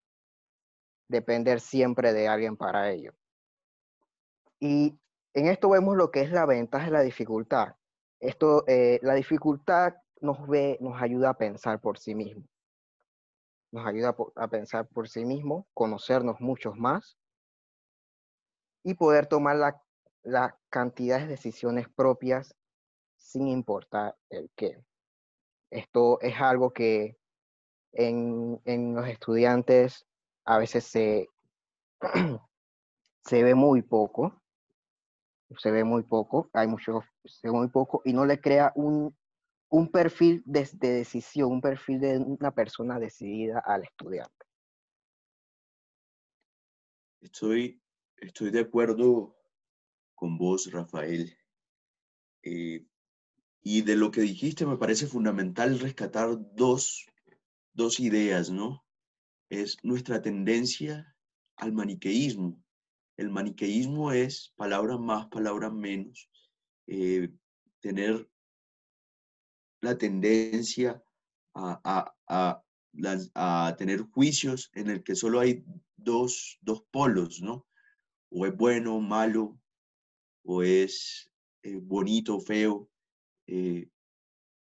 depender 1.09 1.59
siempre 1.59 2.13
de 2.13 2.29
alguien 2.29 2.55
para 2.55 2.89
ello. 2.89 3.11
Y 4.61 4.97
en 5.33 5.47
esto 5.47 5.71
vemos 5.71 5.97
lo 5.97 6.09
que 6.09 6.21
es 6.21 6.31
la 6.31 6.45
ventaja 6.45 6.87
y 6.87 6.91
la 6.91 7.01
dificultad. 7.01 7.75
Esto, 8.21 8.63
eh, 8.65 8.99
la 9.01 9.13
dificultad 9.13 9.93
nos 10.21 10.47
ve, 10.47 10.77
nos 10.81 11.01
ayuda 11.01 11.31
a 11.31 11.37
pensar 11.37 11.79
por 11.79 11.97
sí 11.97 12.15
mismo. 12.15 12.43
Nos 13.71 13.85
ayuda 13.85 14.15
a 14.35 14.47
pensar 14.47 14.87
por 14.87 15.07
sí 15.07 15.25
mismo, 15.25 15.67
conocernos 15.73 16.39
muchos 16.39 16.75
más 16.75 17.17
y 18.83 18.95
poder 18.95 19.27
tomar 19.27 19.57
la, 19.57 19.81
la 20.23 20.57
cantidad 20.69 21.19
de 21.19 21.27
decisiones 21.27 21.87
propias 21.89 22.55
sin 23.17 23.47
importar 23.47 24.17
el 24.29 24.49
qué. 24.55 24.83
Esto 25.69 26.19
es 26.21 26.39
algo 26.39 26.71
que 26.71 27.17
en, 27.91 28.59
en 28.65 28.95
los 28.95 29.07
estudiantes 29.07 30.05
a 30.45 30.57
veces 30.57 30.85
se, 30.85 31.27
se 33.23 33.43
ve 33.43 33.53
muy 33.53 33.81
poco, 33.81 34.41
se 35.57 35.71
ve 35.71 35.83
muy 35.83 36.03
poco, 36.03 36.49
hay 36.53 36.67
mucho, 36.67 37.03
se 37.25 37.47
ve 37.47 37.53
muy 37.53 37.67
poco 37.69 38.01
y 38.05 38.13
no 38.13 38.25
le 38.25 38.39
crea 38.39 38.71
un, 38.75 39.15
un 39.69 39.89
perfil 39.89 40.41
de, 40.45 40.67
decisión, 40.79 41.51
un 41.51 41.61
perfil 41.61 41.99
de 41.99 42.17
una 42.17 42.51
persona 42.51 42.99
decidida 42.99 43.59
al 43.59 43.83
estudiante. 43.83 44.45
Estoy, 47.21 47.81
estoy 48.17 48.49
de 48.49 48.61
acuerdo 48.61 49.35
con 50.15 50.37
vos, 50.37 50.71
Rafael. 50.71 51.37
Eh, 52.43 52.85
y 53.61 53.81
de 53.81 53.95
lo 53.95 54.09
que 54.09 54.21
dijiste 54.21 54.65
me 54.65 54.77
parece 54.77 55.05
fundamental 55.05 55.79
rescatar 55.79 56.29
dos, 56.55 57.05
dos 57.73 57.99
ideas, 57.99 58.49
¿no? 58.49 58.85
Es 59.49 59.77
nuestra 59.83 60.21
tendencia 60.21 61.15
al 61.57 61.73
maniqueísmo. 61.73 62.61
El 63.17 63.29
maniqueísmo 63.29 64.13
es 64.13 64.53
palabras 64.55 64.99
más, 64.99 65.27
palabras 65.27 65.73
menos. 65.73 66.29
Eh, 66.87 67.29
tener 67.81 68.29
la 69.81 69.97
tendencia 69.97 71.03
a, 71.53 72.13
a, 72.27 73.75
tener 73.77 74.01
juicios 74.01 74.71
en 74.73 74.89
el 74.89 75.03
que 75.03 75.15
solo 75.15 75.39
hay 75.39 75.63
dos, 75.95 76.57
dos, 76.61 76.83
polos, 76.91 77.41
¿no? 77.41 77.67
O 78.29 78.45
es 78.45 78.55
bueno, 78.55 78.99
malo, 78.99 79.59
o 80.43 80.63
es 80.63 81.31
eh, 81.63 81.79
bonito, 81.81 82.39
feo. 82.39 82.89
Eh, 83.47 83.89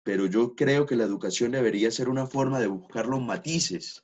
pero 0.03 0.25
yo 0.25 0.55
creo 0.55 0.85
que 0.85 0.95
la 0.95 1.03
educación 1.03 1.51
debería 1.51 1.91
ser 1.91 2.09
una 2.09 2.27
forma 2.27 2.59
de 2.59 2.67
buscar 2.67 3.07
los 3.07 3.21
matices. 3.21 4.03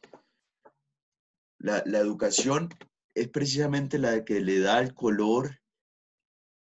La, 1.59 1.83
la 1.85 1.99
educación 1.99 2.69
es 3.13 3.29
precisamente 3.29 3.97
la 3.97 4.25
que 4.25 4.41
le 4.41 4.59
da 4.59 4.79
el 4.81 4.93
color 4.93 5.61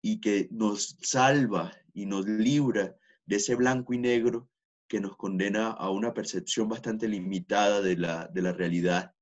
y 0.03 0.21
que 0.21 0.49
nos 0.51 0.97
salva 1.01 1.73
y 1.95 2.07
nos 2.07 2.27
libra 2.27 2.97
de 3.27 3.37
ese 3.37 3.55
blanco 3.55 3.95
y 3.95 3.99
negro 3.99 4.51
que 4.89 5.01
nos 5.01 5.17
condena 5.17 5.71
a 5.71 5.91
una 5.91 6.13
percepción 6.13 6.69
bastante 6.69 7.09
limitada 7.09 7.81
de 7.81 7.97
la, 7.97 8.29
de 8.29 8.43
la 8.43 8.53
realidad. 8.53 9.15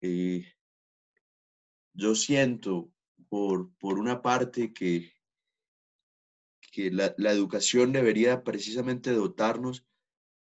Eh, 0.00 0.46
yo 1.94 2.14
siento, 2.14 2.92
por, 3.28 3.72
por 3.78 3.98
una 3.98 4.22
parte, 4.22 4.72
que, 4.72 5.12
que 6.72 6.90
la, 6.90 7.14
la, 7.18 7.32
educación 7.32 7.92
debería 7.92 8.44
precisamente 8.44 9.12
dotarnos 9.12 9.86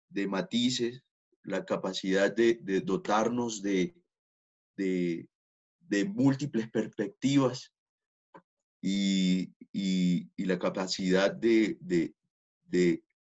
de 0.09 0.27
matices, 0.27 1.03
la 1.43 1.65
capacidad 1.65 2.35
de, 2.35 2.59
dotarnos 2.83 3.61
de, 3.61 3.95
de, 4.75 5.27
múltiples 6.05 6.69
perspectivas 6.69 7.73
y, 8.81 9.53
y, 9.77 10.31
la 10.37 10.57
capacidad 10.57 11.33
de, 11.33 11.77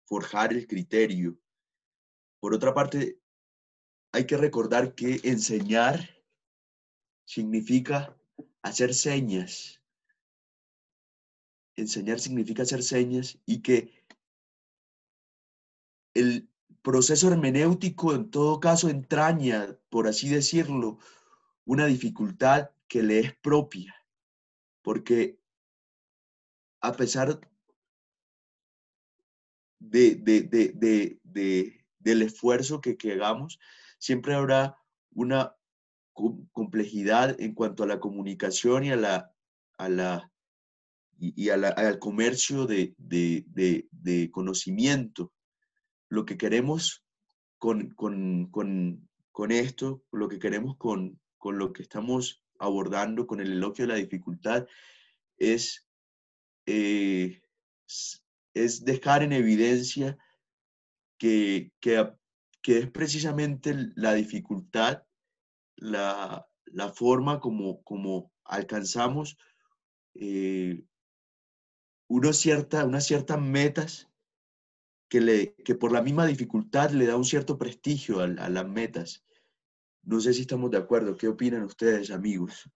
forjar 0.07 0.55
el 0.55 0.67
criterio. 0.67 1.39
Por 2.41 2.55
otra 2.55 2.73
parte, 2.73 3.21
hay 4.13 4.27
que 4.27 4.39
recordar 4.39 4.95
que 4.95 5.21
enseñar 5.25 6.09
significa 7.27 8.17
hacer 8.63 8.95
señas. 8.95 9.83
Enseñar 11.77 12.19
significa 12.19 12.63
hacer 12.63 12.83
señas 12.83 13.39
y 13.45 13.61
que 13.61 13.93
el 16.15 16.49
proceso 16.81 17.31
hermenéutico 17.31 18.15
en 18.15 18.31
todo 18.31 18.59
caso 18.59 18.89
entraña, 18.89 19.79
por 19.91 20.09
así 20.09 20.31
decirlo, 20.31 20.99
una 21.67 21.85
dificultad 21.85 22.71
que 22.89 23.03
le 23.03 23.19
es 23.19 23.37
propia, 23.37 23.95
porque 24.81 25.38
a 26.81 26.93
pesar 26.93 27.41
de, 29.79 31.19
del 31.99 32.23
esfuerzo 32.23 32.81
que, 32.81 32.97
que, 32.97 33.13
hagamos, 33.13 33.59
siempre 33.99 34.35
habrá 34.35 34.79
una 35.13 35.55
complejidad 36.53 37.41
en 37.41 37.55
cuanto 37.55 37.85
a 37.85 37.87
la 37.87 38.01
comunicación 38.01 38.85
y, 38.85 38.91
a 38.91 38.97
la, 38.97 39.33
a 39.77 39.89
la, 39.89 40.33
y, 41.19 41.49
al 41.51 41.99
comercio 41.99 42.67
de, 42.67 42.95
conocimiento. 44.33 45.33
Lo 46.09 46.25
que 46.25 46.37
queremos 46.37 47.05
con, 47.59 47.91
con, 47.95 49.51
esto, 49.51 50.03
lo 50.11 50.29
que 50.29 50.39
queremos 50.39 50.77
con, 50.77 51.21
con 51.37 51.59
lo 51.59 51.73
que 51.73 51.83
estamos 51.83 52.43
abordando, 52.59 53.27
con 53.27 53.41
el 53.41 53.53
elogio 53.53 53.87
de 53.87 53.93
la 53.93 53.99
dificultad, 53.99 54.67
es 55.37 55.88
eh, 56.71 57.41
es 58.53 58.85
dejar 58.85 59.23
en 59.23 59.33
evidencia 59.33 60.19
que, 61.19 61.73
que, 61.81 62.15
es 62.65 62.91
precisamente 62.91 63.75
la 63.97 64.13
dificultad, 64.13 65.03
la, 65.77 66.47
forma 66.95 67.41
como, 67.41 67.83
como 67.83 68.31
alcanzamos 68.45 69.39
eh, 70.15 70.85
cierta, 72.33 72.85
unas 72.85 73.07
ciertas 73.07 73.41
metas 73.41 74.11
que, 75.09 75.23
le, 75.23 75.55
que 75.55 75.75
por 75.75 75.93
la 75.93 76.03
misma 76.03 76.27
dificultad 76.27 76.91
le 76.91 77.07
da 77.07 77.17
un 77.17 77.25
cierto 77.25 77.57
prestigio 77.57 78.21
a, 78.21 78.25
a 78.25 78.51
las 78.51 78.69
metas. 78.69 79.25
No 80.03 80.21
sé 80.21 80.35
si 80.35 80.43
estamos 80.43 80.71
de 80.71 80.77
acuerdo. 80.77 81.17
¿Qué 81.17 81.29
opinan 81.29 81.63
ustedes, 81.63 82.11
amigos? 82.11 82.71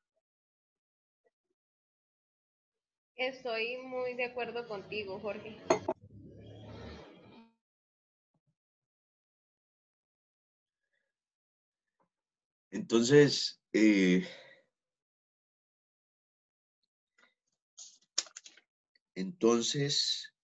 Estoy 3.22 3.76
muy 3.76 4.14
de 4.14 4.24
acuerdo 4.24 4.66
contigo, 4.66 5.20
Jorge. 5.20 5.56
Entonces, 12.72 13.62
eh, 13.72 14.26
entonces, 19.14 20.34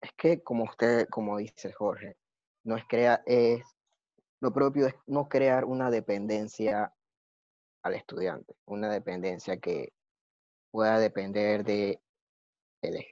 es 0.00 0.12
que 0.16 0.42
como 0.42 0.64
usted, 0.64 1.08
como 1.10 1.36
dice 1.36 1.74
Jorge, 1.74 2.16
no 2.64 2.78
es 2.78 2.84
crea, 2.88 3.22
es 3.26 3.75
lo 4.40 4.52
propio 4.52 4.86
es 4.86 4.94
no 5.06 5.28
crear 5.28 5.64
una 5.64 5.90
dependencia 5.90 6.92
al 7.82 7.94
estudiante, 7.94 8.54
una 8.66 8.90
dependencia 8.90 9.58
que 9.58 9.92
pueda 10.70 10.98
depender 10.98 11.64
de, 11.64 12.00
de, 12.82 13.06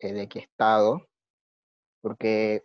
de 0.00 0.28
qué 0.28 0.40
estado, 0.40 1.08
porque 2.00 2.62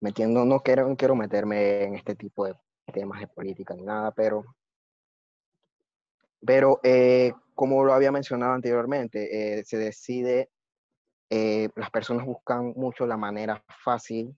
metiendo, 0.00 0.44
no 0.44 0.60
quiero, 0.60 0.88
no 0.88 0.96
quiero 0.96 1.14
meterme 1.14 1.84
en 1.84 1.94
este 1.94 2.14
tipo 2.14 2.46
de 2.46 2.56
temas 2.92 3.20
de 3.20 3.28
política 3.28 3.74
ni 3.74 3.82
nada, 3.82 4.10
pero, 4.10 4.44
pero 6.44 6.80
eh, 6.82 7.32
como 7.54 7.84
lo 7.84 7.92
había 7.92 8.10
mencionado 8.10 8.54
anteriormente, 8.54 9.58
eh, 9.58 9.64
se 9.64 9.76
decide, 9.76 10.50
eh, 11.28 11.68
las 11.76 11.90
personas 11.90 12.26
buscan 12.26 12.72
mucho 12.74 13.06
la 13.06 13.16
manera 13.16 13.62
fácil 13.84 14.36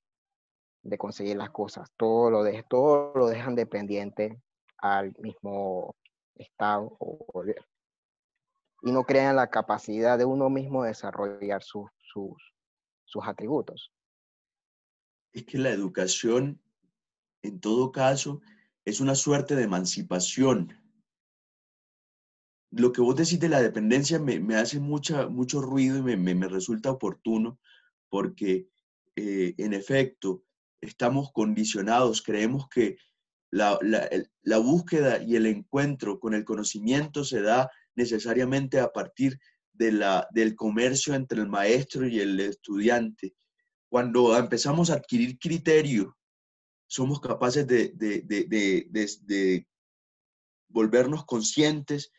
de 0.82 0.98
conseguir 0.98 1.36
las 1.36 1.50
cosas, 1.50 1.90
todo 1.96 2.30
lo, 2.30 2.42
de, 2.42 2.62
todo 2.64 3.12
lo 3.14 3.28
dejan 3.28 3.54
dependiente 3.54 4.40
al 4.78 5.14
mismo 5.18 5.94
Estado 6.34 6.96
o 6.98 7.24
gobierno. 7.32 7.66
Y 8.82 8.90
no 8.90 9.04
crean 9.04 9.36
la 9.36 9.48
capacidad 9.48 10.18
de 10.18 10.24
uno 10.24 10.50
mismo 10.50 10.82
desarrollar 10.82 11.62
sus, 11.62 11.88
sus, 11.98 12.36
sus 13.04 13.22
atributos. 13.26 13.92
Es 15.32 15.44
que 15.44 15.58
la 15.58 15.70
educación, 15.70 16.60
en 17.42 17.60
todo 17.60 17.92
caso, 17.92 18.40
es 18.84 19.00
una 19.00 19.14
suerte 19.14 19.54
de 19.54 19.62
emancipación. 19.62 20.76
Lo 22.70 22.90
que 22.90 23.02
vos 23.02 23.14
decís 23.14 23.38
de 23.38 23.48
la 23.48 23.62
dependencia 23.62 24.18
me, 24.18 24.40
me 24.40 24.56
hace 24.56 24.80
mucha, 24.80 25.28
mucho 25.28 25.60
ruido 25.60 25.98
y 25.98 26.02
me, 26.02 26.16
me, 26.16 26.34
me 26.34 26.48
resulta 26.48 26.90
oportuno 26.90 27.60
porque, 28.08 28.68
eh, 29.14 29.54
en 29.58 29.74
efecto, 29.74 30.42
estamos 30.82 31.32
condicionados, 31.32 32.22
creemos 32.22 32.68
que 32.68 32.98
la, 33.50 33.78
la, 33.82 34.08
la, 34.42 34.58
búsqueda 34.58 35.22
y 35.22 35.36
el 35.36 35.46
encuentro 35.46 36.18
con 36.18 36.34
el 36.34 36.44
conocimiento 36.44 37.24
se 37.24 37.40
da 37.40 37.70
necesariamente 37.94 38.80
a 38.80 38.92
partir 38.92 39.38
de 39.72 39.92
la, 39.92 40.26
del 40.32 40.54
comercio 40.54 41.14
entre 41.14 41.40
el 41.40 41.48
maestro 41.48 42.06
y 42.06 42.20
el 42.20 42.40
estudiante. 42.40 43.34
Cuando 43.88 44.36
empezamos 44.36 44.90
a 44.90 44.94
adquirir 44.94 45.38
criterio, 45.38 46.16
somos 46.86 47.20
capaces 47.20 47.66
de, 47.66 47.92
de, 47.94 48.22
de, 48.22 49.18
de 49.22 49.66
volvernos 50.68 51.24
conscientes 51.24 52.10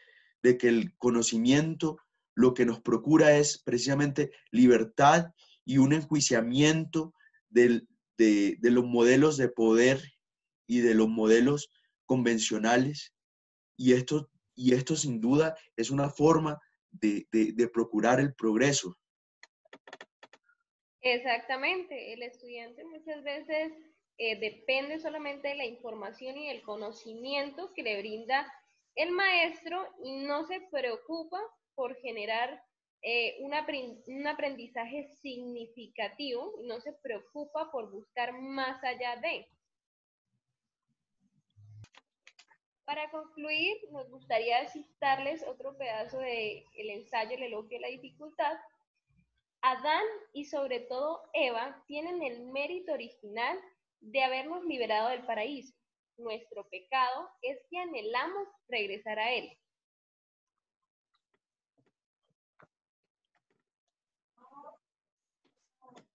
de 0.42 0.58
que 0.58 0.70
el 0.70 0.96
conocimiento 0.98 1.98
lo 2.36 2.54
que 2.54 2.66
nos 2.66 2.80
procura 2.82 3.38
es 3.38 3.58
precisamente 3.58 4.32
libertad 4.52 5.32
y 5.66 5.78
un 5.78 5.94
enjuiciamiento 5.94 7.14
del, 7.50 7.88
de, 8.18 8.58
de, 8.60 8.72
los 8.72 8.86
modelos 8.86 9.38
de 9.38 9.50
poder 9.50 10.02
y 10.68 10.80
de 10.80 10.94
los 10.94 11.10
modelos 11.10 11.70
convencionales. 12.06 13.14
Y 13.78 13.94
esto, 13.94 14.30
y 14.56 14.74
esto 14.74 14.96
sin 14.96 15.20
duda 15.20 15.58
es 15.76 15.90
una 15.90 16.10
forma 16.10 16.60
de, 16.92 17.28
de, 17.32 17.68
procurar 17.68 18.20
el 18.20 18.34
progreso. 18.36 18.98
Exactamente, 21.02 22.14
el 22.14 22.24
estudiante 22.24 22.84
muchas 22.86 23.24
veces 23.24 23.74
eh, 24.18 24.40
depende 24.40 25.00
solamente 25.00 25.50
de 25.50 25.56
la 25.56 25.66
información 25.66 26.38
y 26.38 26.48
del 26.48 26.62
conocimiento 26.62 27.74
que 27.74 27.84
le 27.84 28.00
brinda 28.00 28.52
el 28.96 29.12
maestro 29.12 29.86
y 30.04 30.24
no 30.24 30.46
se 30.46 30.62
preocupa 30.72 31.40
por 31.76 31.96
generar 31.96 32.64
eh, 33.04 33.36
un 33.42 34.28
aprendizaje 34.28 35.10
significativo 35.22 36.54
y 36.62 36.68
no 36.68 36.80
se 36.80 36.94
preocupa 36.94 37.70
por 37.70 37.92
buscar 37.92 38.32
más 38.40 38.82
allá 38.82 39.18
de. 39.18 39.46
Para 42.86 43.12
concluir, 43.12 43.78
nos 43.92 44.10
gustaría 44.10 44.68
citarles 44.70 45.46
otro 45.48 45.78
pedazo 45.78 46.20
del 46.20 46.64
el 46.78 46.90
ensayo 46.90 47.36
El 47.36 47.44
elogio 47.44 47.78
de 47.78 47.82
la 47.82 47.88
dificultad. 47.90 48.58
Adán 49.62 50.04
y 50.34 50.46
sobre 50.46 50.82
todo 50.82 51.24
Eva 51.34 51.84
tienen 51.88 52.22
el 52.24 52.42
mérito 52.48 52.94
original 52.94 53.60
de 54.00 54.24
habernos 54.24 54.64
liberado 54.66 55.10
del 55.10 55.26
paraíso. 55.26 55.74
Nuestro 56.18 56.70
pecado 56.70 57.30
es 57.42 57.58
que 57.70 57.80
anhelamos 57.80 58.48
regresar 58.68 59.20
a 59.20 59.34
él. 59.34 59.58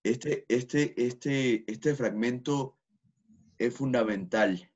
Este, 0.08 0.46
este, 0.48 0.94
este, 1.06 1.70
este 1.70 1.94
fragmento 1.94 2.78
es 3.58 3.74
fundamental 3.74 4.72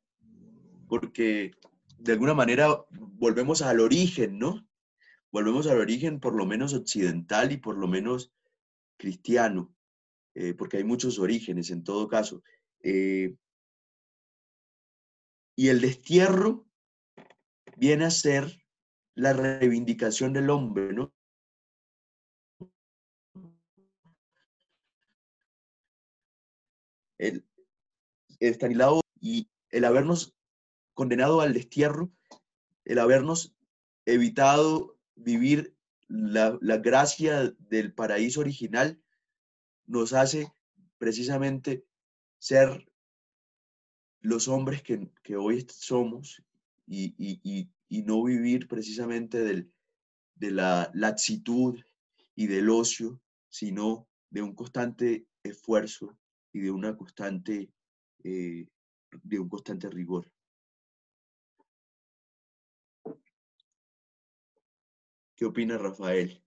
porque 0.87 1.53
de 1.97 2.13
alguna 2.13 2.35
manera 2.35 2.85
volvemos 2.91 3.63
al 3.63 3.81
origen, 3.81 4.39
¿no? 4.39 4.69
Volvemos 5.31 5.67
al 5.69 5.79
origen 5.79 6.21
por 6.21 6.35
lo 6.35 6.45
menos 6.45 6.75
occidental 6.75 7.51
y 7.51 7.57
por 7.57 7.79
lo 7.79 7.89
menos 7.89 8.31
cristiano, 8.99 9.75
eh, 10.35 10.53
porque 10.53 10.77
hay 10.77 10.85
muchos 10.85 11.19
orígenes 11.19 11.71
en 11.71 11.83
todo 11.83 12.09
caso. 12.09 12.43
Eh, 12.83 13.35
y 15.57 15.69
el 15.69 15.81
destierro 15.81 16.67
viene 17.79 18.05
a 18.05 18.11
ser 18.11 18.63
la 19.15 19.33
reivindicación 19.33 20.35
del 20.35 20.51
hombre, 20.51 20.93
¿no? 20.93 21.15
El, 27.23 27.47
Estanislao 28.41 29.01
y 29.21 29.49
el 29.71 29.85
habernos 29.85 30.35
condenado 30.95 31.41
al 31.41 31.55
destierro, 31.55 32.11
el 32.85 32.99
habernos 32.99 33.55
evitado 34.05 34.99
vivir 35.15 35.77
la, 36.09 36.59
la 36.61 36.79
gracia 36.79 37.55
del 37.59 37.95
paraíso 37.95 38.41
original, 38.41 39.01
nos 39.87 40.13
hace 40.13 40.53
precisamente 40.99 41.87
ser 42.39 42.91
los 44.21 44.49
hombres 44.49 44.83
que, 44.83 45.09
que 45.23 45.37
hoy 45.37 45.65
somos 45.71 46.43
y, 46.87 47.15
y, 47.17 47.71
y, 47.89 48.03
no 48.03 48.23
vivir 48.25 48.67
precisamente 48.67 49.39
del, 49.43 49.73
de 50.35 50.51
la 50.51 50.91
laxitud 50.95 51.79
y 52.35 52.49
del 52.49 52.71
ocio, 52.71 53.21
sino 53.49 54.09
de 54.31 54.43
un 54.43 54.55
constante 54.55 55.27
esfuerzo 55.45 56.17
y 56.53 56.61
de 56.61 56.71
una 56.71 56.97
constante, 56.97 57.71
eh, 58.25 58.67
de 59.11 59.39
un 59.39 59.49
constante 59.49 59.89
rigor. 59.89 60.31
¿Qué 65.35 65.47
opina 65.47 65.79
Rafael? 65.79 66.43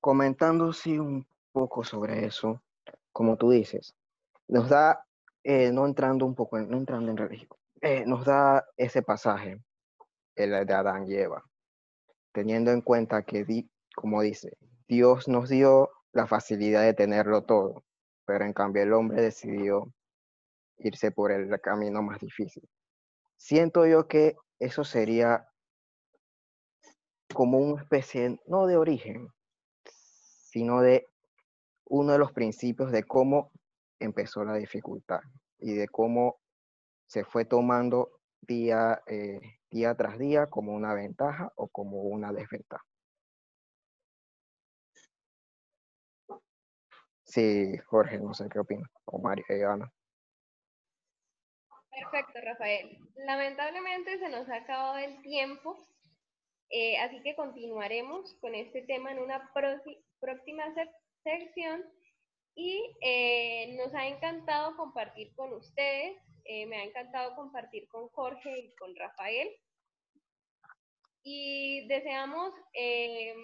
Comentando 0.00 0.72
sí 0.72 0.98
un 0.98 1.26
poco 1.52 1.84
sobre 1.84 2.24
eso, 2.26 2.62
como 3.12 3.36
tú 3.36 3.50
dices, 3.50 3.94
nos 4.48 4.68
da, 4.68 5.06
eh, 5.44 5.70
no 5.72 5.86
entrando 5.86 6.24
un 6.24 6.34
poco, 6.34 6.58
no 6.58 6.78
entrando 6.78 7.10
en 7.10 7.16
religión, 7.16 7.50
eh, 7.82 8.04
nos 8.06 8.24
da 8.24 8.66
ese 8.76 9.02
pasaje, 9.02 9.62
el 10.36 10.66
de 10.66 10.74
Adán 10.74 11.06
y 11.06 11.14
Eva, 11.14 11.44
teniendo 12.32 12.70
en 12.70 12.80
cuenta 12.80 13.22
que, 13.22 13.44
di, 13.44 13.70
como 13.94 14.22
dice, 14.22 14.56
Dios 14.88 15.28
nos 15.28 15.48
dio 15.50 15.90
la 16.12 16.26
facilidad 16.26 16.82
de 16.82 16.94
tenerlo 16.94 17.44
todo, 17.44 17.84
pero 18.26 18.44
en 18.44 18.52
cambio 18.52 18.82
el 18.82 18.92
hombre 18.92 19.22
decidió 19.22 19.92
irse 20.78 21.10
por 21.12 21.30
el 21.32 21.60
camino 21.60 22.02
más 22.02 22.18
difícil. 22.20 22.68
Siento 23.36 23.86
yo 23.86 24.08
que 24.08 24.36
eso 24.58 24.84
sería 24.84 25.46
como 27.34 27.58
una 27.58 27.82
especie, 27.82 28.38
no 28.46 28.66
de 28.66 28.76
origen, 28.76 29.28
sino 29.84 30.80
de 30.80 31.06
uno 31.86 32.12
de 32.12 32.18
los 32.18 32.32
principios 32.32 32.90
de 32.92 33.04
cómo 33.04 33.52
empezó 33.98 34.44
la 34.44 34.54
dificultad 34.54 35.20
y 35.58 35.74
de 35.74 35.88
cómo 35.88 36.40
se 37.06 37.24
fue 37.24 37.44
tomando 37.44 38.20
día, 38.40 39.02
eh, 39.06 39.40
día 39.70 39.94
tras 39.94 40.18
día 40.18 40.46
como 40.46 40.72
una 40.72 40.94
ventaja 40.94 41.52
o 41.56 41.68
como 41.68 42.02
una 42.02 42.32
desventaja. 42.32 42.84
Sí, 47.30 47.78
Jorge, 47.86 48.18
no 48.18 48.34
sé 48.34 48.48
qué 48.48 48.58
opina, 48.58 48.90
o 49.04 49.20
María 49.20 49.44
y 49.50 49.62
Ana. 49.62 49.92
Perfecto, 51.90 52.40
Rafael. 52.42 52.98
Lamentablemente 53.24 54.18
se 54.18 54.28
nos 54.30 54.48
ha 54.48 54.56
acabado 54.56 54.98
el 54.98 55.22
tiempo, 55.22 55.78
eh, 56.70 56.98
así 56.98 57.22
que 57.22 57.36
continuaremos 57.36 58.34
con 58.40 58.56
este 58.56 58.82
tema 58.82 59.12
en 59.12 59.20
una 59.20 59.48
próxima 59.52 60.64
sección 61.22 61.84
y 62.56 62.96
eh, 63.00 63.76
nos 63.76 63.94
ha 63.94 64.08
encantado 64.08 64.76
compartir 64.76 65.32
con 65.36 65.52
ustedes, 65.52 66.16
eh, 66.46 66.66
me 66.66 66.78
ha 66.78 66.84
encantado 66.84 67.36
compartir 67.36 67.86
con 67.86 68.08
Jorge 68.08 68.58
y 68.58 68.74
con 68.74 68.96
Rafael 68.96 69.48
y 71.22 71.86
deseamos 71.86 72.52
eh, 72.72 73.36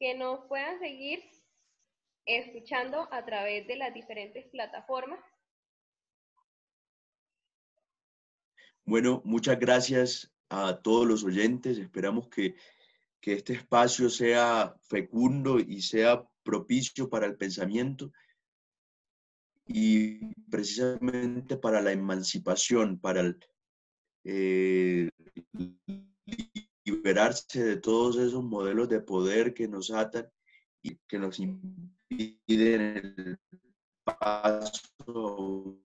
que 0.00 0.14
nos 0.14 0.44
puedan 0.48 0.80
seguir 0.80 1.22
escuchando 2.26 3.08
a 3.12 3.24
través 3.24 3.66
de 3.66 3.76
las 3.76 3.92
diferentes 3.92 4.46
plataformas. 4.50 5.20
Bueno, 8.84 9.22
muchas 9.24 9.58
gracias 9.58 10.32
a 10.48 10.80
todos 10.82 11.06
los 11.06 11.24
oyentes. 11.24 11.78
Esperamos 11.78 12.28
que, 12.28 12.54
que 13.20 13.34
este 13.34 13.54
espacio 13.54 14.10
sea 14.10 14.74
fecundo 14.88 15.58
y 15.58 15.82
sea 15.82 16.22
propicio 16.42 17.08
para 17.08 17.26
el 17.26 17.36
pensamiento 17.36 18.12
y 19.66 20.34
precisamente 20.50 21.56
para 21.56 21.80
la 21.80 21.92
emancipación, 21.92 22.98
para 22.98 23.34
eh, 24.24 25.08
liberarse 26.84 27.64
de 27.64 27.76
todos 27.76 28.16
esos 28.16 28.42
modelos 28.42 28.88
de 28.88 29.00
poder 29.00 29.54
que 29.54 29.68
nos 29.68 29.90
atan 29.90 30.28
y 30.82 30.96
que 31.08 31.18
nos 31.18 31.38
impiden 32.18 32.96
el 32.96 33.38
paso 34.04 35.78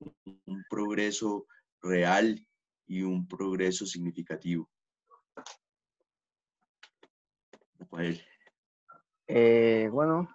un 0.45 0.63
progreso 0.69 1.45
real 1.81 2.39
y 2.87 3.01
un 3.03 3.27
progreso 3.27 3.85
significativo. 3.85 4.69
Eh, 9.27 9.89
bueno, 9.91 10.29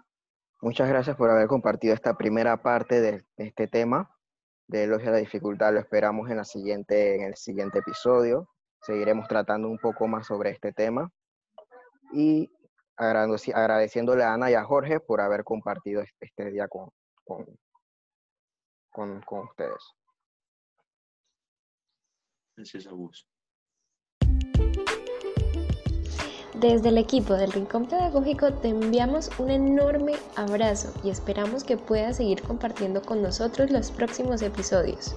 muchas 0.60 0.88
gracias 0.88 1.16
por 1.16 1.30
haber 1.30 1.48
compartido 1.48 1.94
esta 1.94 2.16
primera 2.16 2.62
parte 2.62 3.00
de, 3.00 3.24
este 3.36 3.68
tema 3.68 4.10
de 4.68 4.84
elogio 4.84 5.08
a 5.08 5.12
la 5.12 5.18
dificultad. 5.18 5.72
Lo 5.72 5.80
esperamos 5.80 6.30
en, 6.30 6.38
la 6.38 6.44
siguiente, 6.44 7.14
en 7.16 7.22
el 7.22 7.36
siguiente 7.36 7.80
episodio. 7.80 8.48
Seguiremos 8.80 9.28
tratando 9.28 9.68
un 9.68 9.78
poco 9.78 10.08
más 10.08 10.26
sobre 10.26 10.50
este 10.50 10.72
tema. 10.72 11.10
Y 12.12 12.50
agradeciéndole 12.96 14.22
a 14.22 14.34
Ana 14.34 14.50
y 14.50 14.54
a 14.54 14.64
Jorge 14.64 15.00
por 15.00 15.20
haber 15.20 15.44
compartido 15.44 16.02
este, 16.02 16.26
este 16.26 16.50
día 16.50 16.68
con, 16.68 16.90
con, 17.24 19.20
con, 19.22 19.44
ustedes. 19.44 19.92
Gracias 22.56 22.86
a 22.86 22.92
vos. 22.92 23.26
Desde 26.54 26.90
el 26.90 26.98
equipo 26.98 27.34
del 27.34 27.50
Rincón 27.50 27.88
Pedagógico 27.88 28.52
te 28.52 28.68
enviamos 28.68 29.30
un 29.38 29.50
enorme 29.50 30.14
abrazo 30.36 30.92
y 31.02 31.10
esperamos 31.10 31.64
que 31.64 31.76
puedas 31.76 32.18
seguir 32.18 32.42
compartiendo 32.42 33.02
con 33.02 33.22
nosotros 33.22 33.70
los 33.70 33.90
próximos 33.90 34.42
episodios. 34.42 35.16